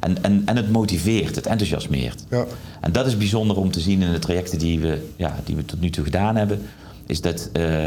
En, 0.00 0.22
en, 0.22 0.42
en 0.44 0.56
het 0.56 0.70
motiveert, 0.70 1.36
het 1.36 1.46
enthousiasmeert. 1.46 2.24
Ja. 2.30 2.44
En 2.80 2.92
dat 2.92 3.06
is 3.06 3.16
bijzonder 3.16 3.56
om 3.56 3.70
te 3.70 3.80
zien 3.80 4.02
in 4.02 4.12
de 4.12 4.18
trajecten 4.18 4.58
die 4.58 4.78
we, 4.78 5.06
ja, 5.16 5.36
die 5.44 5.56
we 5.56 5.64
tot 5.64 5.80
nu 5.80 5.90
toe 5.90 6.04
gedaan 6.04 6.36
hebben. 6.36 6.62
Is 7.06 7.20
dat, 7.20 7.48
eh, 7.52 7.86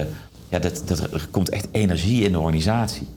ja, 0.49 0.59
dat, 0.59 0.83
dat 0.85 0.99
er 0.99 1.27
komt 1.31 1.49
echt 1.49 1.67
energie 1.71 2.23
in 2.23 2.31
de 2.31 2.39
organisatie. 2.39 3.07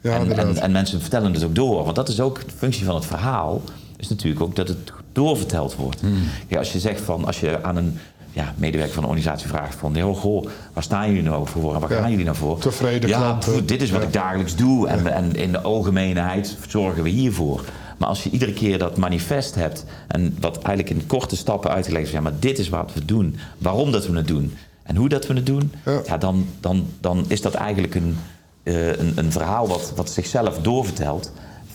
Ja, 0.00 0.18
en, 0.18 0.38
en, 0.38 0.56
en 0.56 0.72
mensen 0.72 1.00
vertellen 1.00 1.32
het 1.32 1.44
ook 1.44 1.54
door. 1.54 1.84
Want 1.84 1.96
dat 1.96 2.08
is 2.08 2.20
ook 2.20 2.48
de 2.48 2.54
functie 2.56 2.84
van 2.84 2.94
het 2.94 3.06
verhaal. 3.06 3.62
Is 3.96 4.08
natuurlijk 4.08 4.42
ook 4.42 4.56
dat 4.56 4.68
het 4.68 4.92
doorverteld 5.12 5.74
wordt. 5.74 6.00
Ja, 6.48 6.58
als 6.58 6.72
je 6.72 6.80
zegt 6.80 7.00
van, 7.00 7.24
als 7.24 7.40
je 7.40 7.62
aan 7.62 7.76
een 7.76 7.98
ja, 8.32 8.54
medewerker 8.56 8.94
van 8.94 9.02
een 9.02 9.08
organisatie 9.08 9.48
vraagt 9.48 9.74
van, 9.74 9.92
joh, 9.94 10.16
goh, 10.16 10.46
waar 10.72 10.82
staan 10.82 11.08
jullie 11.08 11.22
nou 11.22 11.46
voor 11.48 11.74
en 11.74 11.80
waar 11.80 11.92
Ja. 11.92 12.00
gaan 12.00 12.10
jullie 12.10 12.24
nou 12.24 12.36
voor? 12.36 12.58
Tevreden 12.58 13.08
ja, 13.08 13.18
klanten. 13.18 13.66
dit 13.66 13.82
is 13.82 13.90
wat 13.90 14.00
Ja. 14.00 14.06
ik 14.06 14.12
dagelijks 14.12 14.56
doe 14.56 14.88
en, 14.88 15.06
en 15.12 15.34
in 15.34 15.52
de 15.52 15.60
algemeenheid 15.60 16.56
zorgen 16.68 17.02
we 17.02 17.08
hiervoor. 17.08 17.64
Maar 17.98 18.08
als 18.08 18.22
je 18.22 18.30
iedere 18.30 18.52
keer 18.52 18.78
dat 18.78 18.96
manifest 18.96 19.54
hebt 19.54 19.84
en 20.08 20.36
wat 20.40 20.56
eigenlijk 20.62 20.90
in 21.00 21.06
korte 21.06 21.36
stappen 21.36 21.70
uitgelegd 21.70 22.06
is, 22.06 22.12
ja, 22.12 22.20
maar 22.20 22.32
dit 22.38 22.58
is 22.58 22.68
wat 22.68 22.90
we 22.94 23.04
doen, 23.04 23.36
waarom 23.58 23.92
dat 23.92 24.06
we 24.06 24.16
het 24.16 24.28
doen 24.28 24.54
en 24.82 24.96
hoe 24.96 25.08
dat 25.08 25.26
we 25.26 25.34
het 25.34 25.46
doen, 25.46 25.72
Ja. 25.84 26.00
ja. 26.06 26.16
dan, 26.18 26.46
dan, 26.60 26.86
dan 27.00 27.24
is 27.28 27.40
dat 27.42 27.54
eigenlijk 27.54 27.94
een, 27.94 28.16
eh, 28.62 28.88
een, 28.88 29.12
een 29.14 29.32
verhaal 29.32 29.68
wat, 29.68 29.92
wat 29.96 30.10
zichzelf 30.10 30.58
doorvertelt 30.58 31.32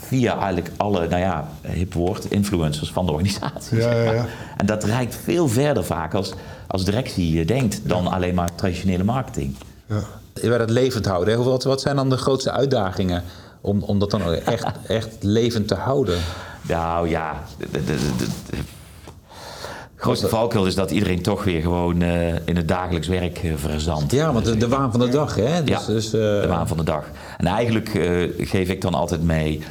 via 0.08 0.36
eigenlijk 0.38 0.72
alle, 0.78 1.08
nou 1.08 1.22
ja, 1.22 1.48
hip 1.68 1.94
woord, 1.94 2.32
influencers 2.32 2.92
van 2.92 3.06
de 3.06 3.12
organisatie. 3.12 3.78
Ja, 3.78 3.84
zeg 3.84 3.94
ja, 3.98 4.04
maar. 4.04 4.16
ja. 4.16 4.26
En 4.58 4.66
dat 4.66 4.84
reikt 4.84 5.16
veel 5.24 5.48
verder 5.48 5.84
vaak 5.86 6.14
als, 6.14 6.34
als 6.68 6.86
directie 6.86 7.40
eh, 7.42 7.48
denkt 7.48 7.82
dan 7.84 8.08
alleen 8.08 8.36
maar 8.36 8.56
traditionele 8.56 9.04
marketing. 9.04 9.56
Ja. 9.86 10.00
Bij 10.42 10.58
dat 10.58 10.70
levend 10.70 11.06
houden, 11.06 11.34
hè? 11.38 11.44
wat, 11.44 11.64
wat 11.64 11.82
zijn 11.82 11.96
dan 11.96 12.10
de 12.10 12.18
grootste 12.18 12.52
uitdagingen 12.52 13.24
om, 13.62 13.82
om 13.84 14.00
dat 14.00 14.12
dan 14.12 14.34
echt, 14.34 14.66
echt 14.88 15.10
levend 15.20 15.68
te 15.68 15.76
houden? 15.76 16.18
Nou 16.62 17.10
ja, 17.10 17.44
de, 17.58 17.68
de, 17.72 17.84
de, 17.86 17.96
de- 18.18 18.26
de 18.50 20.04
grootste 20.04 20.28
valkuil 20.28 20.66
is 20.66 20.76
dat 20.76 20.92
iedereen 20.92 21.22
toch 21.22 21.44
weer 21.44 21.62
gewoon 21.62 22.02
eh, 22.02 22.36
in 22.46 22.56
het 22.56 22.68
dagelijks 22.68 23.08
werk 23.08 23.38
eh, 23.38 23.52
verzandt. 23.56 24.12
Ja, 24.12 24.34
want 24.34 24.46
de, 24.46 24.58
de 24.58 24.68
waan 24.68 24.92
van 24.92 25.00
de 25.00 25.10
dag, 25.10 25.36
hè? 25.36 25.64
Dus, 25.64 25.86
Ja, 25.86 25.94
dus, 25.94 26.06
eh, 26.06 26.12
de 26.12 26.46
waan 26.48 26.68
van 26.68 26.78
de 26.78 26.84
dag. 26.84 27.04
En 27.38 27.46
eigenlijk 27.46 27.96
eh, 27.96 28.48
geef 28.48 28.70
ik 28.70 28.82
dan 28.82 28.94
altijd 28.94 29.24
mee, 29.24 29.62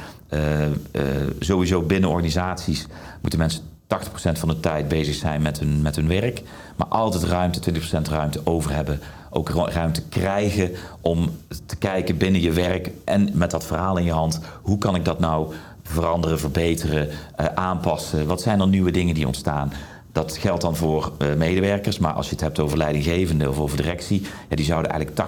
sowieso 1.39 1.81
binnen 1.81 2.09
organisaties 2.09 2.87
moeten 3.21 3.39
mensen 3.39 3.61
80% 3.95 3.97
van 4.31 4.47
de 4.47 4.59
tijd 4.59 4.87
bezig 4.87 5.15
zijn 5.15 5.41
met 5.41 5.59
hun, 5.59 5.81
met 5.81 5.95
hun 5.95 6.07
werk. 6.07 6.41
Maar 6.75 6.87
altijd 6.87 7.23
ruimte, 7.23 7.73
20% 7.73 8.09
ruimte 8.09 8.41
over 8.43 8.73
hebben. 8.73 8.99
Ook 9.29 9.49
ru- 9.49 9.71
ruimte 9.71 10.01
krijgen 10.01 10.71
om 11.01 11.31
te 11.65 11.75
kijken 11.75 12.17
binnen 12.17 12.41
je 12.41 12.51
werk 12.51 12.91
en 13.05 13.29
met 13.33 13.51
dat 13.51 13.65
verhaal 13.65 13.97
in 13.97 14.03
je 14.03 14.11
hand. 14.11 14.39
Hoe 14.61 14.77
kan 14.77 14.95
ik 14.95 15.05
dat 15.05 15.19
nou 15.19 15.53
veranderen, 15.83 16.39
verbeteren, 16.39 17.09
eh, 17.35 17.45
aanpassen? 17.45 18.27
Wat 18.27 18.41
zijn 18.41 18.59
er 18.59 18.67
nieuwe 18.67 18.91
dingen 18.91 19.15
die 19.15 19.25
ontstaan? 19.27 19.71
Dat 20.17 20.37
geldt 20.37 20.61
dan 20.61 20.75
voor 20.75 21.11
eh, 21.17 21.33
medewerkers, 21.33 21.99
maar 21.99 22.13
als 22.13 22.25
je 22.25 22.31
het 22.31 22.41
hebt 22.41 22.59
over 22.59 22.77
leidinggevende 22.77 23.49
of 23.49 23.59
over 23.59 23.77
directie, 23.77 24.21
ja, 24.49 24.55
die 24.55 24.65
zouden 24.65 24.91
eigenlijk 24.91 25.21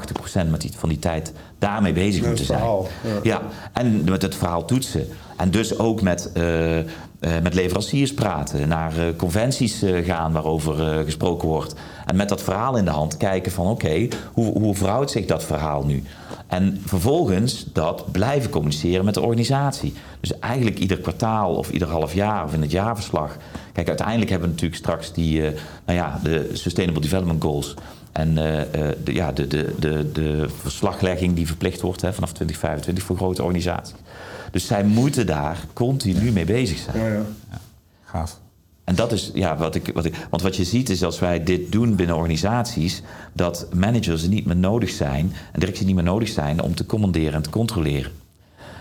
80% 0.48 0.50
met 0.50 0.62
die, 0.62 0.72
van 0.78 0.90
die 0.90 1.00
tijd 1.00 1.34
daarmee 1.60 1.94
bezig 1.94 2.20
Met 2.20 2.28
moeten 2.30 2.46
verhaal, 2.46 2.88
zijn. 3.02 3.14
ja. 3.16 3.20
Ja, 3.24 3.42
en 3.74 4.04
met 4.04 4.22
het 4.22 4.36
verhaal 4.36 4.66
toetsen. 4.66 5.08
En 5.38 5.52
dus 5.52 5.80
ook 5.80 6.02
met, 6.02 6.32
eh, 6.34 6.44
met 7.20 7.54
leveranciers 7.54 8.14
praten, 8.14 8.68
naar 8.68 8.98
eh, 8.98 9.06
conventies 9.18 9.82
eh, 9.82 10.06
gaan 10.06 10.32
waarover 10.32 10.88
eh, 10.88 11.04
gesproken 11.04 11.48
wordt. 11.48 11.76
En 12.06 12.16
met 12.16 12.30
dat 12.30 12.44
verhaal 12.44 12.78
in 12.78 12.86
de 12.86 12.92
hand 12.92 13.18
kijken 13.18 13.52
van 13.52 13.68
oké, 13.68 14.08
hoe, 14.34 14.60
hoe 14.60 14.76
verhoudt 14.76 15.12
zich 15.12 15.26
dat 15.26 15.44
verhaal 15.44 15.86
nu? 15.86 16.04
En 16.48 16.82
vervolgens 16.86 17.66
dat 17.74 18.12
blijven 18.12 18.50
communiceren 18.50 19.06
met 19.06 19.14
de 19.14 19.22
organisatie. 19.22 19.94
Dus 20.20 20.40
eigenlijk 20.40 20.80
ieder 20.80 21.00
kwartaal 21.00 21.56
of 21.56 21.72
ieder 21.72 21.88
half 21.88 22.14
jaar 22.14 22.44
of 22.44 22.54
in 22.54 22.62
het 22.62 22.72
jaarverslag. 22.72 23.38
Kijk, 23.74 23.88
uiteindelijk 23.88 24.30
hebben 24.30 24.48
we 24.48 24.54
natuurlijk 24.54 24.82
straks 24.82 25.14
die, 25.14 25.46
eh, 25.46 25.60
nou 25.86 25.98
ja, 25.98 26.20
de 26.24 26.50
Sustainable 26.54 27.02
Development 27.02 27.44
Goals. 27.44 27.74
En 28.12 28.38
eh, 28.38 28.62
eh, 28.62 28.96
de, 29.04 29.14
ja, 29.14 29.32
de, 29.32 29.48
de, 29.48 29.76
de, 29.80 30.12
de 30.12 30.46
verslaglegging 30.62 31.36
die 31.36 31.48
verplicht 31.48 31.82
wordt 31.82 32.02
hè, 32.02 32.14
vanaf 32.14 32.34
2025 32.34 33.04
voor 33.04 33.16
grote 33.16 33.44
organisaties. 33.44 33.96
Dus 34.52 34.68
zij 34.68 34.84
moeten 34.84 35.26
daar 35.26 35.66
continu 35.74 36.32
mee 36.32 36.46
bezig 36.46 36.78
zijn. 36.78 36.98
Ja, 36.98 37.14
ja. 37.14 37.26
Gaaf. 38.04 38.40
En 38.84 38.96
dat 38.96 39.12
is, 39.12 39.32
ja, 39.34 39.58
wat 39.58 39.76
ik, 39.76 39.92
wat 39.94 40.06
ik. 40.06 40.28
Want 40.30 40.42
wat 40.42 40.56
je 40.56 40.64
ziet 40.64 40.90
is 40.90 41.04
als 41.04 41.20
wij 41.20 41.44
dit 41.44 41.72
doen 41.72 41.96
binnen 41.96 42.16
organisaties. 42.16 43.02
dat 43.34 43.68
managers 43.74 44.28
niet 44.28 44.46
meer 44.46 44.56
nodig 44.56 44.90
zijn. 44.90 45.34
en 45.52 45.60
directies 45.60 45.86
niet 45.86 45.96
meer 45.96 46.04
nodig 46.04 46.30
zijn 46.30 46.62
om 46.62 46.76
te 46.76 46.86
commanderen 46.86 47.34
en 47.34 47.42
te 47.42 47.50
controleren. 47.50 48.12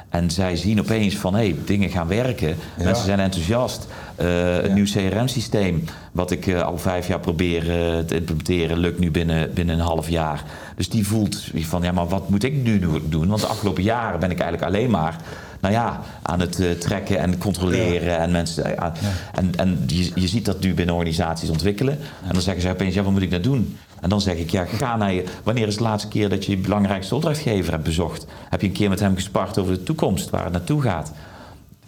En 0.09 0.31
zij 0.31 0.57
zien 0.57 0.81
opeens 0.81 1.17
van, 1.17 1.35
hé, 1.35 1.41
hey, 1.41 1.57
dingen 1.65 1.91
gaan 1.91 2.09
werken. 2.09 2.57
Mensen 2.77 3.05
zijn 3.05 3.21
enthousiast. 3.21 3.87
Uh, 4.21 4.63
een 4.63 4.75
nieuw 4.75 4.85
CRM-systeem, 4.85 5.85
wat 6.13 6.31
ik 6.31 6.47
uh, 6.47 6.63
al 6.63 6.79
vijf 6.79 7.09
jaar 7.09 7.21
probeer 7.21 7.63
uh, 7.63 7.99
te 7.99 8.15
implementeren, 8.15 8.79
lukt 8.79 8.99
nu 8.99 9.11
binnen, 9.11 9.55
binnen 9.55 9.79
een 9.79 9.85
half 9.85 10.09
jaar. 10.09 10.45
Dus 10.77 10.89
die 10.89 11.07
voelt 11.07 11.51
van, 11.55 11.83
ja, 11.83 11.93
maar 11.93 12.09
wat 12.09 12.29
moet 12.29 12.43
ik 12.43 12.63
nu 12.63 12.79
doen? 13.09 13.29
Want 13.29 13.41
de 13.41 13.47
afgelopen 13.47 13.83
jaren 13.83 14.21
ben 14.21 14.31
ik 14.31 14.41
eigenlijk 14.41 14.73
alleen 14.73 14.91
maar 14.91 15.17
nou 15.61 15.75
ja, 15.75 16.01
aan 16.23 16.41
het 16.41 16.61
uh, 16.61 16.71
trekken 16.71 17.19
en 17.19 17.39
controleren. 17.39 18.09
Ja. 18.09 18.17
En, 18.17 18.31
mensen, 18.31 18.67
uh, 18.67 18.73
ja. 18.77 18.93
en, 19.35 19.53
en 19.57 19.85
je, 19.87 20.11
je 20.15 20.29
ziet 20.29 20.45
dat 20.45 20.61
nu 20.61 20.75
binnen 20.75 20.95
organisaties 20.95 21.49
ontwikkelen. 21.49 21.99
En 22.27 22.33
dan 22.33 22.43
zeggen 22.43 22.63
ze 22.63 22.69
opeens, 22.69 22.95
ja, 22.95 23.03
wat 23.03 23.13
moet 23.13 23.23
ik 23.23 23.31
nou 23.31 23.43
doen? 23.43 23.77
En 24.01 24.09
dan 24.09 24.21
zeg 24.21 24.37
ik, 24.37 24.51
ja, 24.51 24.65
ga 24.65 24.97
naar 24.97 25.13
je. 25.13 25.25
Wanneer 25.45 25.67
is 25.67 25.77
de 25.77 25.83
laatste 25.83 26.09
keer 26.09 26.29
dat 26.29 26.45
je 26.45 26.51
je 26.51 26.59
belangrijkste 26.59 27.15
opdrachtgever 27.15 27.73
hebt 27.73 27.85
bezocht? 27.85 28.27
Heb 28.49 28.61
je 28.61 28.67
een 28.67 28.73
keer 28.73 28.89
met 28.89 29.01
hem 29.01 29.15
gespart 29.15 29.59
over 29.59 29.73
de 29.73 29.83
toekomst, 29.83 30.31
waar 30.31 30.45
het 30.45 30.53
naartoe 30.53 30.83
gaat? 30.83 31.13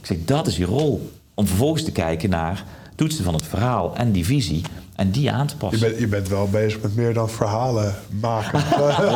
Ik 0.00 0.06
zeg, 0.06 0.16
dat 0.24 0.46
is 0.46 0.56
je 0.56 0.64
rol. 0.64 1.10
Om 1.34 1.46
vervolgens 1.46 1.84
te 1.84 1.92
kijken 1.92 2.30
naar 2.30 2.64
toetsen 2.94 3.24
van 3.24 3.34
het 3.34 3.46
verhaal 3.46 3.96
en 3.96 4.12
die 4.12 4.24
visie 4.24 4.62
en 4.96 5.10
die 5.10 5.30
aan 5.30 5.46
te 5.46 5.56
passen. 5.56 5.78
Je 5.78 5.86
bent, 5.86 5.98
je 6.00 6.06
bent 6.06 6.28
wel 6.28 6.48
bezig 6.48 6.80
met 6.80 6.96
meer 6.96 7.14
dan 7.14 7.30
verhalen 7.30 7.94
maken, 8.20 8.52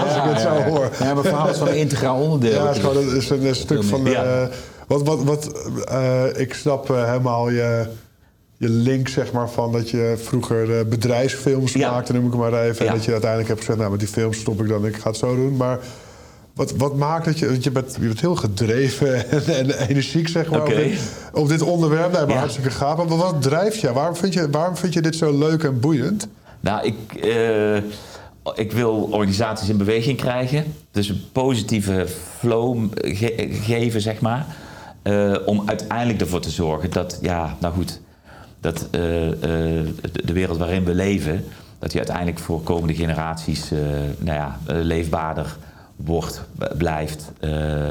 als 0.05 0.17
ik 0.17 0.23
het 0.23 0.41
zo 0.41 0.49
hoor. 0.49 0.91
Ja, 1.01 1.15
maar 1.15 1.23
verhaal 1.23 1.49
is 1.49 1.59
van 1.59 1.69
een 1.69 1.77
integraal 1.77 2.21
onderdeel. 2.21 2.53
Ja, 2.53 2.67
het 2.67 2.77
is, 2.77 2.83
gewoon 2.83 2.97
een, 2.97 3.17
is 3.17 3.31
een, 3.31 3.47
een 3.47 3.55
stuk 3.55 3.85
van... 3.85 4.05
Ja. 4.05 4.43
Uh, 4.43 4.49
wat, 4.87 5.03
wat, 5.03 5.23
wat, 5.23 5.71
uh, 5.91 6.25
ik 6.37 6.55
snap 6.55 6.91
uh, 6.91 7.05
helemaal 7.05 7.51
je, 7.51 7.87
je 8.64 8.71
link, 8.71 9.09
zeg 9.09 9.33
maar, 9.33 9.50
van 9.50 9.73
dat 9.73 9.90
je 9.90 10.14
vroeger 10.16 10.88
bedrijfsfilms 10.88 11.73
ja. 11.73 11.90
maakte, 11.90 12.12
noem 12.12 12.25
ik 12.25 12.30
het 12.30 12.40
maar 12.40 12.62
even. 12.62 12.85
Ja. 12.85 12.90
En 12.90 12.97
dat 12.97 13.04
je 13.04 13.11
uiteindelijk 13.11 13.49
hebt 13.49 13.61
gezegd, 13.61 13.78
nou, 13.78 13.90
met 13.90 14.00
die 14.00 14.09
films 14.09 14.38
stop 14.38 14.61
ik 14.61 14.68
dan, 14.68 14.87
ik 14.87 14.97
ga 14.97 15.09
het 15.09 15.18
zo 15.18 15.35
doen. 15.35 15.56
Maar 15.56 15.78
wat, 16.54 16.73
wat 16.76 16.97
maakt 16.97 17.25
dat 17.25 17.38
je... 17.38 17.49
Want 17.49 17.64
je 17.64 17.71
bent, 17.71 17.97
je 18.00 18.06
bent 18.06 18.21
heel 18.21 18.35
gedreven 18.35 19.30
en, 19.30 19.47
en 19.47 19.88
energiek, 19.88 20.28
zeg 20.28 20.50
maar, 20.50 20.61
okay. 20.61 20.75
op, 20.75 20.90
dit, 20.90 21.00
op 21.33 21.49
dit 21.49 21.62
onderwerp. 21.62 22.12
Nee, 22.12 22.21
maar 22.21 22.30
ja. 22.30 22.38
hartstikke 22.38 22.71
gaaf. 22.71 22.97
Maar 22.97 23.16
wat 23.16 23.42
drijft 23.42 23.80
je? 23.80 23.92
Waarom 23.92 24.16
vind 24.16 24.35
je, 24.35 24.50
waarom 24.50 24.76
vind 24.76 24.92
je 24.92 25.00
dit 25.00 25.16
zo 25.16 25.38
leuk 25.38 25.62
en 25.62 25.80
boeiend? 25.80 26.28
Nou, 26.61 26.87
ik... 26.87 27.25
Uh, 27.25 27.76
ik 28.54 28.73
wil 28.73 29.09
organisaties 29.11 29.68
in 29.68 29.76
beweging 29.76 30.18
krijgen. 30.18 30.64
Dus 30.90 31.09
een 31.09 31.23
positieve 31.33 32.06
flow 32.38 32.87
ge 32.94 33.49
geven, 33.50 34.00
zeg 34.00 34.21
maar. 34.21 34.47
Uh, 35.02 35.37
om 35.44 35.62
uiteindelijk 35.66 36.21
ervoor 36.21 36.40
te 36.40 36.50
zorgen 36.50 36.90
dat, 36.90 37.18
ja, 37.23 37.56
nou 37.61 37.75
goed... 37.75 38.00
dat 38.64 38.85
uh, 38.85 38.90
de 38.90 40.33
wereld 40.33 40.59
waarin 40.59 40.85
we 40.85 40.94
leven... 40.94 41.44
dat 41.78 41.90
die 41.90 42.00
uiteindelijk 42.00 42.38
voor 42.38 42.62
komende 42.62 42.94
generaties 42.94 43.71
nou 44.18 44.37
ja, 44.37 44.59
leefbaarder 44.66 45.56
wordt, 45.97 46.44
blijft, 46.76 47.33
uh, 47.40 47.88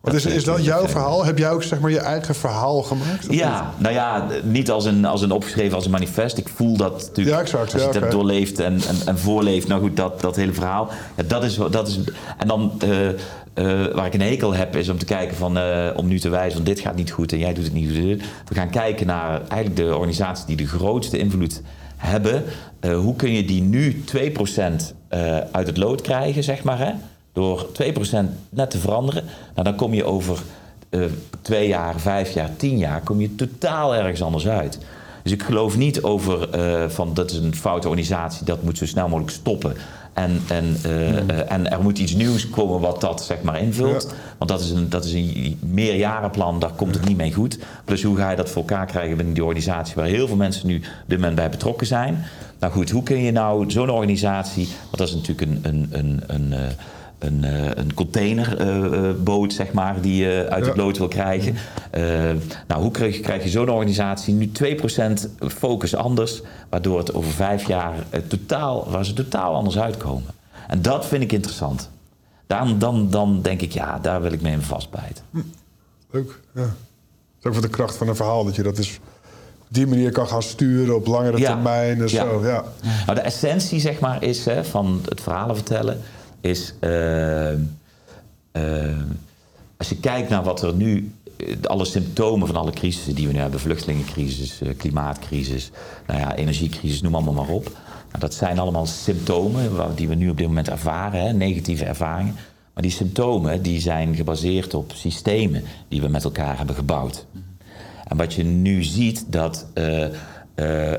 dat. 0.00 0.12
Wat 0.12 0.14
is, 0.14 0.26
is 0.26 0.44
dat 0.44 0.64
jouw 0.64 0.88
verhaal? 0.88 1.24
Heb 1.24 1.38
jij 1.38 1.50
ook 1.50 1.62
zeg 1.62 1.80
maar 1.80 1.90
je 1.90 2.00
eigen 2.00 2.34
verhaal 2.34 2.82
gemaakt? 2.82 3.26
Ja, 3.30 3.74
nou 3.78 3.94
ja, 3.94 4.26
niet 4.42 4.70
als 4.70 4.84
een, 4.84 5.04
als 5.04 5.22
een 5.22 5.30
opgeschreven 5.30 5.74
als 5.74 5.84
een 5.84 5.90
manifest. 5.90 6.38
Ik 6.38 6.48
voel 6.48 6.76
dat 6.76 6.92
natuurlijk 6.92 7.36
ja, 7.36 7.42
exact, 7.42 7.62
als 7.62 7.72
je 7.72 7.78
ja, 7.78 7.86
het 7.86 7.96
okay. 7.96 8.10
doorleefd 8.10 8.58
en, 8.58 8.72
en, 8.72 8.96
en, 9.06 9.18
voorleeft. 9.18 9.68
Nou 9.68 9.80
goed, 9.80 9.96
dat, 9.96 10.20
dat 10.20 10.36
hele 10.36 10.52
verhaal. 10.52 10.88
Ja, 11.16 11.22
dat 11.22 11.44
is, 11.44 11.58
dat 11.70 11.88
is, 11.88 11.98
en 12.38 12.48
dan 12.48 12.72
uh, 12.84 13.08
uh, 13.08 13.94
waar 13.94 14.06
ik 14.06 14.14
een 14.14 14.20
hekel 14.20 14.54
heb 14.54 14.76
is 14.76 14.88
om 14.88 14.98
te 14.98 15.04
kijken 15.04 15.36
van, 15.36 15.58
uh, 15.58 15.90
om 15.96 16.06
nu 16.06 16.18
te 16.18 16.28
wijzen 16.28 16.56
van 16.56 16.64
dit 16.64 16.80
gaat 16.80 16.96
niet 16.96 17.10
goed 17.10 17.32
en 17.32 17.38
jij 17.38 17.54
doet 17.54 17.64
het 17.64 17.72
niet 17.72 17.88
goed. 17.88 18.22
We 18.48 18.54
gaan 18.54 18.70
kijken 18.70 19.06
naar 19.06 19.40
eigenlijk 19.48 19.76
de 19.76 19.94
organisaties 19.94 20.44
die 20.44 20.56
de 20.56 20.66
grootste 20.66 21.18
invloed 21.18 21.62
hebben. 21.96 22.44
Hoe 22.80 23.16
kun 23.16 23.32
je 23.32 23.44
die 23.44 23.62
nu 23.62 24.04
2% 24.16 24.18
uh, 25.10 25.36
uit 25.52 25.66
het 25.66 25.76
lood 25.76 26.00
krijgen, 26.00 26.42
zeg 26.42 26.62
maar, 26.62 26.78
hè? 26.78 26.92
Door 27.36 27.66
2% 27.82 28.16
net 28.48 28.70
te 28.70 28.78
veranderen. 28.78 29.24
Nou, 29.54 29.68
dan 29.68 29.76
kom 29.76 29.94
je 29.94 30.04
over 30.04 30.42
uh, 30.90 31.04
twee 31.42 31.68
jaar, 31.68 32.00
vijf 32.00 32.34
jaar, 32.34 32.50
tien 32.56 32.78
jaar, 32.78 33.00
kom 33.00 33.20
je 33.20 33.34
totaal 33.34 33.94
ergens 33.94 34.22
anders 34.22 34.48
uit. 34.48 34.78
Dus 35.22 35.32
ik 35.32 35.42
geloof 35.42 35.76
niet 35.76 36.02
over 36.02 36.58
uh, 36.58 36.88
van 36.88 37.14
dat 37.14 37.30
is 37.30 37.36
een 37.36 37.54
foute 37.54 37.88
organisatie, 37.88 38.44
dat 38.44 38.62
moet 38.62 38.78
zo 38.78 38.86
snel 38.86 39.08
mogelijk 39.08 39.32
stoppen. 39.32 39.76
En, 40.12 40.42
en, 40.48 40.76
uh, 40.86 40.92
mm. 40.92 41.30
uh, 41.30 41.52
en 41.52 41.70
er 41.70 41.82
moet 41.82 41.98
iets 41.98 42.14
nieuws 42.14 42.50
komen 42.50 42.80
wat 42.80 43.00
dat 43.00 43.24
zeg 43.24 43.42
maar 43.42 43.60
invult. 43.60 44.02
Ja. 44.02 44.16
Want 44.38 44.50
dat 44.50 44.60
is, 44.60 44.70
een, 44.70 44.88
dat 44.88 45.04
is 45.04 45.12
een 45.12 45.58
meerjarenplan, 45.60 46.58
daar 46.58 46.72
komt 46.72 46.94
het 46.94 47.04
niet 47.04 47.16
mee 47.16 47.32
goed. 47.32 47.58
Plus 47.84 48.02
hoe 48.02 48.16
ga 48.16 48.30
je 48.30 48.36
dat 48.36 48.50
voor 48.50 48.62
elkaar 48.62 48.86
krijgen 48.86 49.16
binnen 49.16 49.34
die 49.34 49.44
organisatie 49.44 49.94
waar 49.94 50.06
heel 50.06 50.26
veel 50.26 50.36
mensen 50.36 50.66
nu 50.66 50.80
dit 51.06 51.18
moment 51.18 51.36
bij 51.36 51.50
betrokken 51.50 51.86
zijn. 51.86 52.24
Nou 52.58 52.72
goed, 52.72 52.90
hoe 52.90 53.02
kun 53.02 53.18
je 53.18 53.32
nou 53.32 53.70
zo'n 53.70 53.90
organisatie, 53.90 54.68
want 54.82 54.96
dat 54.96 55.08
is 55.08 55.14
natuurlijk 55.14 55.50
een, 55.50 55.60
een, 55.62 55.88
een, 55.90 56.22
een 56.26 56.54
een, 57.18 57.42
een 57.78 57.94
containerboot, 57.94 59.50
uh, 59.50 59.56
zeg 59.56 59.72
maar, 59.72 60.00
die 60.00 60.24
je 60.24 60.46
uit 60.50 60.66
het 60.66 60.76
lood 60.76 60.98
wil 60.98 61.08
krijgen. 61.08 61.56
Nou, 62.66 62.82
hoe 62.82 62.90
krijg, 62.90 63.20
krijg 63.20 63.42
je 63.42 63.48
zo'n 63.48 63.70
organisatie 63.70 64.34
nu 64.34 64.50
2% 64.62 64.80
focus 65.38 65.94
anders, 65.94 66.42
waardoor 66.70 66.98
het 66.98 67.14
over 67.14 67.30
vijf 67.30 67.66
jaar 67.66 67.94
totaal, 68.28 68.90
waar 68.90 69.04
ze 69.04 69.12
totaal 69.12 69.54
anders 69.54 69.78
uitkomen. 69.78 70.30
En 70.66 70.82
dat 70.82 71.06
vind 71.06 71.22
ik 71.22 71.32
interessant. 71.32 71.90
Dan, 72.46 72.78
dan, 72.78 73.10
dan 73.10 73.42
denk 73.42 73.60
ik, 73.60 73.72
ja, 73.72 73.98
daar 73.98 74.22
wil 74.22 74.32
ik 74.32 74.40
mee 74.40 74.58
vastbijten. 74.58 75.24
Hm. 75.30 75.40
Leuk, 76.10 76.40
ja. 76.54 76.74
Is 77.42 77.56
ook 77.56 77.62
de 77.62 77.68
kracht 77.68 77.96
van 77.96 78.08
een 78.08 78.16
verhaal 78.16 78.44
dat 78.44 78.56
je 78.56 78.62
dat 78.62 78.76
dus 78.76 79.00
op 79.60 79.66
die 79.68 79.86
manier 79.86 80.12
kan 80.12 80.28
gaan 80.28 80.42
sturen 80.42 80.94
op 80.94 81.06
langere 81.06 81.38
ja. 81.38 81.52
termijn 81.52 82.00
en 82.00 82.08
ja. 82.08 82.24
zo. 82.24 82.46
Ja. 82.46 82.64
Nou, 83.06 83.14
de 83.14 83.20
essentie, 83.20 83.80
zeg 83.80 84.00
maar, 84.00 84.22
is 84.22 84.44
hè, 84.44 84.64
van 84.64 85.00
het 85.08 85.20
verhalen 85.20 85.56
vertellen 85.56 86.00
is 86.46 86.74
uh, 86.80 87.52
uh, 87.52 89.02
als 89.76 89.88
je 89.88 89.96
kijkt 90.00 90.28
naar 90.28 90.42
wat 90.42 90.62
er 90.62 90.74
nu, 90.74 91.12
alle 91.62 91.84
symptomen 91.84 92.46
van 92.46 92.56
alle 92.56 92.70
crisissen 92.70 93.14
die 93.14 93.26
we 93.26 93.32
nu 93.32 93.38
hebben, 93.38 93.60
vluchtelingencrisis, 93.60 94.60
uh, 94.62 94.68
klimaatcrisis, 94.76 95.70
nou 96.06 96.20
ja, 96.20 96.36
energiecrisis, 96.36 97.00
noem 97.00 97.14
allemaal 97.14 97.34
maar 97.44 97.54
op. 97.54 97.64
Nou, 98.06 98.18
dat 98.18 98.34
zijn 98.34 98.58
allemaal 98.58 98.86
symptomen 98.86 99.70
die 99.94 100.08
we 100.08 100.14
nu 100.14 100.28
op 100.28 100.36
dit 100.36 100.46
moment 100.46 100.68
ervaren, 100.68 101.20
hè, 101.20 101.32
negatieve 101.32 101.84
ervaringen. 101.84 102.34
Maar 102.74 102.82
die 102.82 102.92
symptomen 102.92 103.62
die 103.62 103.80
zijn 103.80 104.14
gebaseerd 104.14 104.74
op 104.74 104.92
systemen 104.94 105.62
die 105.88 106.00
we 106.00 106.08
met 106.08 106.24
elkaar 106.24 106.56
hebben 106.56 106.74
gebouwd. 106.74 107.26
En 108.04 108.16
wat 108.16 108.34
je 108.34 108.44
nu 108.44 108.82
ziet, 108.82 109.24
dat 109.32 109.66
uh, 109.74 110.06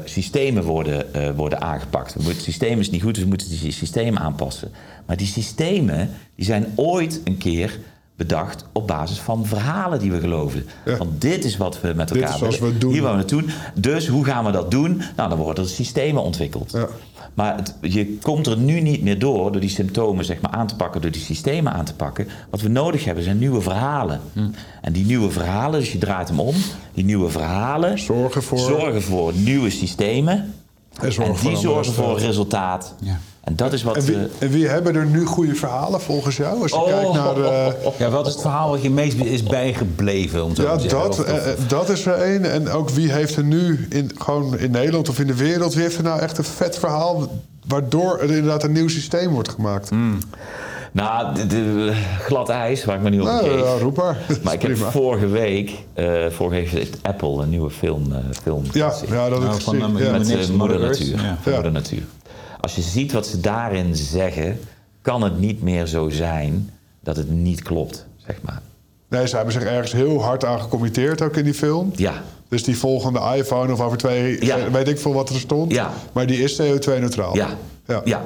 systemen 0.04 0.64
worden, 0.64 1.06
uh, 1.16 1.30
worden 1.36 1.62
aangepakt. 1.62 2.14
Het 2.14 2.42
systeem 2.42 2.80
is 2.80 2.90
niet 2.90 3.02
goed, 3.02 3.14
dus 3.14 3.24
we 3.24 3.30
moeten 3.30 3.50
die 3.50 3.72
systemen 3.72 4.22
aanpassen. 4.22 4.72
Maar 5.06 5.18
die 5.18 5.28
systemen 5.28 6.10
die 6.36 6.46
zijn 6.46 6.66
ooit 6.76 7.22
een 7.24 7.38
keer 7.38 7.80
bedacht 8.18 8.66
op 8.72 8.88
basis 8.88 9.20
van 9.20 9.46
verhalen 9.46 10.00
die 10.00 10.12
we 10.12 10.20
geloofden. 10.20 10.66
Ja. 10.86 10.98
Want 10.98 11.22
dit 11.22 11.44
is 11.46 11.58
wat 11.58 11.82
we 11.82 11.94
met 11.96 12.12
elkaar 12.12 12.40
dit 12.40 12.50
is 12.50 12.60
we 12.60 12.78
doen. 12.78 12.92
Hier 12.92 13.02
gaan 13.02 13.12
we 13.12 13.18
het 13.18 13.30
doen. 13.30 13.50
Dus 13.76 14.08
hoe 14.08 14.26
gaan 14.26 14.46
we 14.46 14.52
dat 14.52 14.72
doen? 14.72 15.02
Nou, 15.16 15.30
dan 15.30 15.38
worden 15.38 15.64
er 15.64 15.70
systemen 15.70 16.24
ontwikkeld. 16.24 16.72
Ja. 16.72 16.88
Maar 17.34 17.56
het, 17.56 17.76
je 17.82 18.18
komt 18.22 18.48
er 18.48 18.58
nu 18.58 18.82
niet 18.82 19.04
meer 19.04 19.20
door 19.20 19.52
door 19.52 19.62
die 19.62 19.70
symptomen 19.70 20.26
zeg 20.26 20.42
maar, 20.42 20.52
aan 20.52 20.68
te 20.68 20.76
pakken, 20.76 21.02
door 21.02 21.12
die 21.12 21.22
systemen 21.22 21.74
aan 21.74 21.86
te 21.86 21.94
pakken. 21.94 22.28
Wat 22.50 22.62
we 22.62 22.70
nodig 22.70 23.06
hebben 23.06 23.24
zijn 23.24 23.38
nieuwe 23.38 23.62
verhalen. 23.62 24.22
Hm. 24.34 24.48
En 24.82 24.94
die 24.94 25.06
nieuwe 25.06 25.32
verhalen, 25.32 25.80
dus 25.80 25.92
je 25.92 25.98
draait 25.98 26.28
hem 26.28 26.40
om, 26.40 26.56
die 26.94 27.06
nieuwe 27.06 27.30
verhalen 27.30 28.00
zorgen 28.00 28.44
voor, 28.44 28.58
zorgen 28.58 29.02
voor 29.02 29.34
nieuwe 29.34 29.70
systemen. 29.70 30.54
En, 31.02 31.12
en 31.24 31.34
die 31.42 31.58
zorgen 31.58 31.94
voor 31.94 32.20
resultaat. 32.20 32.96
Ja. 33.00 33.20
En 33.48 33.56
dat 33.56 33.74
is 33.74 33.84
wat. 33.84 33.96
En 33.96 34.04
wie, 34.04 34.18
en 34.40 34.50
wie, 34.50 34.68
hebben 34.68 34.96
er 34.96 35.06
nu 35.06 35.26
goede 35.26 35.56
verhalen 35.56 36.02
volgens 36.02 36.38
jou? 36.38 36.62
Als 36.62 36.72
je 36.72 36.78
oh, 36.78 36.88
kijkt 36.88 37.14
naar. 37.14 37.38
Uh... 37.38 37.68
Ja, 37.98 38.10
wat 38.10 38.28
is 38.28 38.32
het 38.32 38.42
verhaal 38.42 38.70
wat 38.70 38.82
je 38.82 38.90
meest 38.90 39.18
is 39.20 39.44
bijgebleven? 39.44 40.44
Om 40.44 40.56
zo 40.56 40.64
ja, 40.64 40.76
te 40.76 40.88
dat, 40.88 41.08
of, 41.10 41.20
of, 41.20 41.68
dat 41.68 41.90
is 41.90 42.06
er 42.06 42.14
één. 42.14 42.52
En 42.52 42.70
ook 42.70 42.90
wie 42.90 43.12
heeft 43.12 43.36
er 43.36 43.44
nu, 43.44 43.88
in, 43.90 44.12
gewoon 44.18 44.58
in 44.58 44.72
Nederland 44.72 45.10
of 45.10 45.20
in 45.20 45.28
de 45.28 45.36
wereld, 45.36 45.74
wie 45.74 45.84
heeft 45.84 45.98
er 45.98 46.04
nou 46.04 46.20
echt 46.20 46.38
een 46.38 46.44
vet 46.44 46.78
verhaal. 46.78 47.28
waardoor 47.68 48.20
er 48.20 48.30
inderdaad 48.30 48.64
een 48.64 48.72
nieuw 48.72 48.88
systeem 48.88 49.30
wordt 49.30 49.50
gemaakt? 49.50 49.92
Mm. 49.92 50.20
Nou, 50.98 51.36
de, 51.36 51.48
de, 51.48 51.92
glad 52.20 52.50
ijs, 52.50 52.86
waar 52.86 52.96
ik 52.96 53.02
me 53.02 53.10
nu 53.10 53.20
op 53.20 53.26
nou, 53.26 53.50
geef. 53.50 53.60
Ja, 53.60 53.78
roep 53.78 53.98
maar. 53.98 54.18
Maar 54.44 54.54
ik 54.54 54.62
heb 54.62 54.78
vorige 54.78 55.28
week, 55.28 55.72
uh, 55.96 56.26
vorige 56.30 56.56
week 56.56 56.70
heeft 56.70 56.98
Apple 57.02 57.42
een 57.42 57.50
nieuwe 57.50 57.70
film, 57.70 58.12
uh, 58.12 58.18
film 58.42 58.64
ja, 58.72 58.94
ja, 59.10 59.30
dat 59.30 59.40
nou, 59.40 59.56
ik 59.56 59.62
van, 59.62 59.82
gezien. 59.82 59.98
ja. 59.98 60.12
met 60.12 60.30
uh, 60.30 60.50
Moeder. 60.50 60.80
Natuur. 60.80 61.22
Ja. 61.22 61.38
Van 61.42 61.54
Moeder 61.54 61.72
Natuur. 61.72 62.04
Als 62.62 62.76
je 62.76 62.82
ziet 62.82 63.12
wat 63.12 63.28
ze 63.28 63.40
daarin 63.40 63.96
zeggen, 63.96 64.60
kan 65.02 65.22
het 65.22 65.40
niet 65.40 65.62
meer 65.62 65.86
zo 65.86 66.10
zijn 66.10 66.70
dat 67.00 67.16
het 67.16 67.30
niet 67.30 67.62
klopt, 67.62 68.06
zeg 68.26 68.36
maar. 68.42 68.62
Nee, 69.10 69.28
ze 69.28 69.36
hebben 69.36 69.54
zich 69.54 69.64
ergens 69.64 69.92
heel 69.92 70.24
hard 70.24 70.46
aan 70.46 70.60
gecommitteerd, 70.60 71.22
ook 71.22 71.36
in 71.36 71.44
die 71.44 71.54
film. 71.54 71.92
Ja. 71.96 72.14
Dus 72.50 72.64
die 72.64 72.78
volgende 72.78 73.20
iPhone 73.36 73.74
of 73.74 73.80
over 73.82 73.98
twee, 73.98 74.46
Ja. 74.46 74.72
weet 74.72 74.88
ik 74.88 75.00
veel 75.00 75.14
wat 75.14 75.30
er 75.30 75.40
stond. 75.40 75.72
Ja. 75.72 75.92
Maar 76.12 76.28
die 76.28 76.44
is 76.44 76.62
CO2-neutraal. 76.62 77.36
Ja. 77.36 77.50
Ja. 78.04 78.22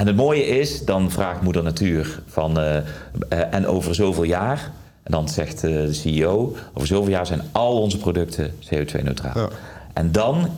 En 0.00 0.06
het 0.06 0.16
mooie 0.16 0.46
is, 0.46 0.84
dan 0.84 1.10
vraagt 1.10 1.42
Moeder 1.42 1.62
Natuur 1.62 2.22
van, 2.26 2.58
uh, 2.60 2.74
uh, 2.74 3.54
en 3.54 3.66
over 3.66 3.94
zoveel 3.94 4.22
jaar, 4.22 4.70
en 5.02 5.12
dan 5.12 5.28
zegt 5.28 5.64
uh, 5.64 5.70
de 5.86 5.92
CEO, 5.92 6.56
over 6.74 6.88
zoveel 6.88 7.10
jaar 7.10 7.26
zijn 7.26 7.42
al 7.52 7.80
onze 7.80 7.98
producten 7.98 8.54
CO2-neutraal. 8.54 9.38
Ja. 9.38 9.48
En 9.92 10.12
dan 10.12 10.48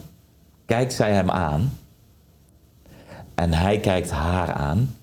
kijkt 0.66 0.92
zij 0.92 1.12
hem 1.12 1.31
aan 1.31 1.78
en 3.35 3.52
hij 3.52 3.78
kijkt 3.78 4.11
haar 4.11 4.52
aan. 4.52 4.96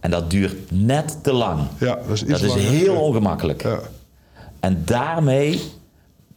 En 0.00 0.10
dat 0.10 0.30
duurt 0.30 0.70
net 0.70 1.18
te 1.22 1.32
lang. 1.32 1.60
Ja, 1.78 1.94
dat 1.94 2.08
is 2.10 2.22
iets 2.22 2.30
Dat 2.30 2.42
is 2.42 2.54
heel 2.54 2.94
Ja. 2.94 3.00
ongemakkelijk. 3.00 3.62
Ja. 3.62 3.78
En 4.60 4.82
daarmee, 4.84 5.62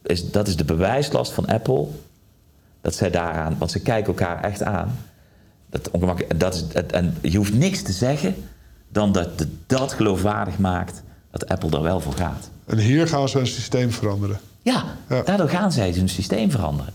is, 0.02 0.30
dat 0.30 0.48
is 0.48 0.56
de 0.56 0.64
bewijslast 0.64 1.32
van 1.32 1.46
Apple, 1.46 1.86
dat 2.80 2.94
zij 2.94 3.10
daaraan, 3.10 3.56
want 3.58 3.70
ze 3.70 3.80
kijken 3.82 4.06
elkaar 4.06 4.44
echt 4.44 4.62
aan. 4.62 4.98
Dat 5.70 5.88
en, 5.90 6.38
dat 6.38 6.54
is, 6.54 6.64
het- 6.72 6.92
en 6.92 7.16
je 7.22 7.36
hoeft 7.36 7.54
niks 7.54 7.82
te 7.82 7.92
zeggen 7.92 8.34
dan 8.88 9.12
dat 9.12 9.38
de- 9.38 9.48
dat 9.66 9.92
geloofwaardig 9.92 10.58
maakt 10.58 11.02
dat 11.30 11.48
Apple 11.48 11.70
er 11.70 11.82
wel 11.82 12.00
voor 12.00 12.12
gaat. 12.12 12.50
En 12.66 12.78
hier 12.78 13.08
gaan 13.08 13.28
ze 13.28 13.38
een 13.38 13.46
systeem 13.46 13.90
veranderen. 13.90 14.40
Ja, 14.62 14.84
Ja. 15.08 15.22
daardoor 15.22 15.48
gaan 15.48 15.72
zij 15.72 15.92
hun 15.92 16.08
systeem 16.08 16.50
veranderen. 16.50 16.92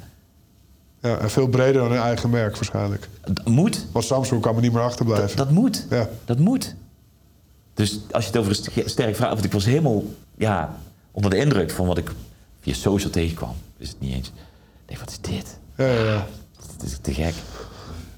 Ja, 1.02 1.18
en 1.18 1.30
veel 1.30 1.48
breder 1.48 1.82
dan 1.82 1.92
hun 1.92 2.02
eigen 2.02 2.30
merk 2.30 2.56
waarschijnlijk. 2.56 3.10
Dat 3.22 3.46
moet. 3.46 3.86
Want 3.92 4.06
Samsung 4.06 4.42
kan 4.42 4.56
er 4.56 4.62
niet 4.62 4.72
meer 4.74 4.82
achterblijven. 4.82 5.38
Dat 5.38 5.52
moet. 5.52 5.86
Ja. 5.90 6.10
Dat 6.26 6.40
moet. 6.40 6.76
Dus 7.74 8.00
als 8.12 8.24
je 8.24 8.30
het 8.32 8.40
over 8.40 8.52
een 8.52 8.56
st- 8.56 8.90
sterk 8.90 9.16
verhaal... 9.16 9.34
Want 9.34 9.46
ik 9.46 9.52
was 9.52 9.66
helemaal 9.66 10.04
ja, 10.38 10.76
onder 11.12 11.32
de 11.32 11.38
indruk 11.38 11.72
van 11.72 11.86
wat 11.88 11.98
ik 11.98 12.12
via 12.62 12.74
social 12.74 13.10
tegenkwam. 13.12 13.56
Is 13.78 13.90
het 13.90 14.00
niet 14.00 14.14
eens. 14.14 14.28
Ik 14.28 14.34
denk, 14.86 15.00
wat 15.00 15.10
is 15.10 15.20
dit? 15.22 15.58
Ja, 15.78 15.86
ja, 15.86 16.04
ja. 16.04 16.26
Dit 16.78 16.90
is 16.92 16.98
te 17.02 17.14
gek. 17.14 17.34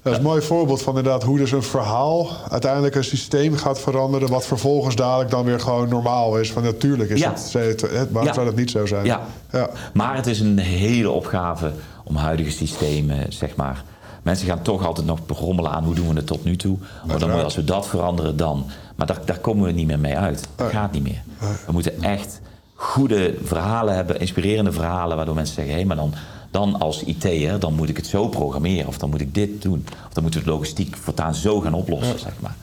Dat 0.02 0.12
is 0.12 0.18
een 0.18 0.24
mooi 0.24 0.42
voorbeeld 0.42 0.82
van 0.82 0.96
inderdaad 0.96 1.22
hoe 1.22 1.38
dus 1.38 1.52
een 1.52 1.62
verhaal 1.62 2.28
uiteindelijk 2.50 2.94
een 2.94 3.04
systeem 3.04 3.56
gaat 3.56 3.80
veranderen. 3.80 4.28
wat 4.28 4.46
vervolgens 4.46 4.96
dadelijk 4.96 5.30
dan 5.30 5.44
weer 5.44 5.60
gewoon 5.60 5.88
normaal 5.88 6.38
is. 6.38 6.52
Van 6.52 6.62
natuurlijk 6.62 7.10
is 7.10 7.20
Ja. 7.20 7.30
het, 7.32 7.52
het, 7.52 7.80
het- 7.80 8.10
waarom 8.10 8.24
Ja. 8.26 8.32
zou 8.32 8.46
dat 8.46 8.56
niet 8.56 8.70
zo 8.70 8.86
zijn? 8.86 9.04
Ja. 9.04 9.20
ja. 9.52 9.68
Maar 9.92 10.16
het 10.16 10.26
is 10.26 10.40
een 10.40 10.58
hele 10.58 11.10
opgave 11.10 11.72
om 12.04 12.16
huidige 12.16 12.50
systemen, 12.50 13.32
zeg 13.32 13.56
maar... 13.56 13.84
Mensen 14.22 14.46
gaan 14.46 14.62
toch 14.62 14.86
altijd 14.86 15.06
nog 15.06 15.18
rommelen 15.38 15.70
aan 15.70 15.84
hoe 15.84 15.94
doen 15.94 16.08
we 16.08 16.14
het 16.14 16.26
tot 16.26 16.44
nu 16.44 16.56
toe. 16.56 16.76
Maar 17.06 17.18
dan 17.18 17.30
moet, 17.30 17.42
als 17.42 17.56
we 17.56 17.64
dat 17.64 17.86
veranderen, 17.86 18.36
dan. 18.36 18.66
Maar 18.96 19.06
daar, 19.06 19.18
daar 19.24 19.38
komen 19.38 19.64
we 19.64 19.72
niet 19.72 19.86
meer 19.86 19.98
mee 19.98 20.16
uit. 20.16 20.48
Dat 20.56 20.70
gaat 20.70 20.92
niet 20.92 21.02
meer. 21.02 21.22
We 21.66 21.72
moeten 21.72 22.02
echt 22.02 22.40
goede 22.74 23.34
verhalen 23.44 23.94
hebben, 23.94 24.20
inspirerende 24.20 24.72
verhalen... 24.72 25.16
waardoor 25.16 25.34
mensen 25.34 25.54
zeggen, 25.54 25.74
hé, 25.74 25.84
maar 25.84 25.96
dan, 25.96 26.14
dan 26.50 26.78
als 26.80 27.02
IT'er... 27.04 27.58
dan 27.58 27.74
moet 27.74 27.88
ik 27.88 27.96
het 27.96 28.06
zo 28.06 28.28
programmeren, 28.28 28.86
of 28.86 28.98
dan 28.98 29.10
moet 29.10 29.20
ik 29.20 29.34
dit 29.34 29.62
doen. 29.62 29.86
Of 30.06 30.12
dan 30.12 30.22
moeten 30.22 30.40
we 30.40 30.46
het 30.46 30.54
logistiek 30.54 30.96
voortaan 30.96 31.34
zo 31.34 31.60
gaan 31.60 31.74
oplossen, 31.74 32.18
zeg 32.18 32.32
maar. 32.40 32.56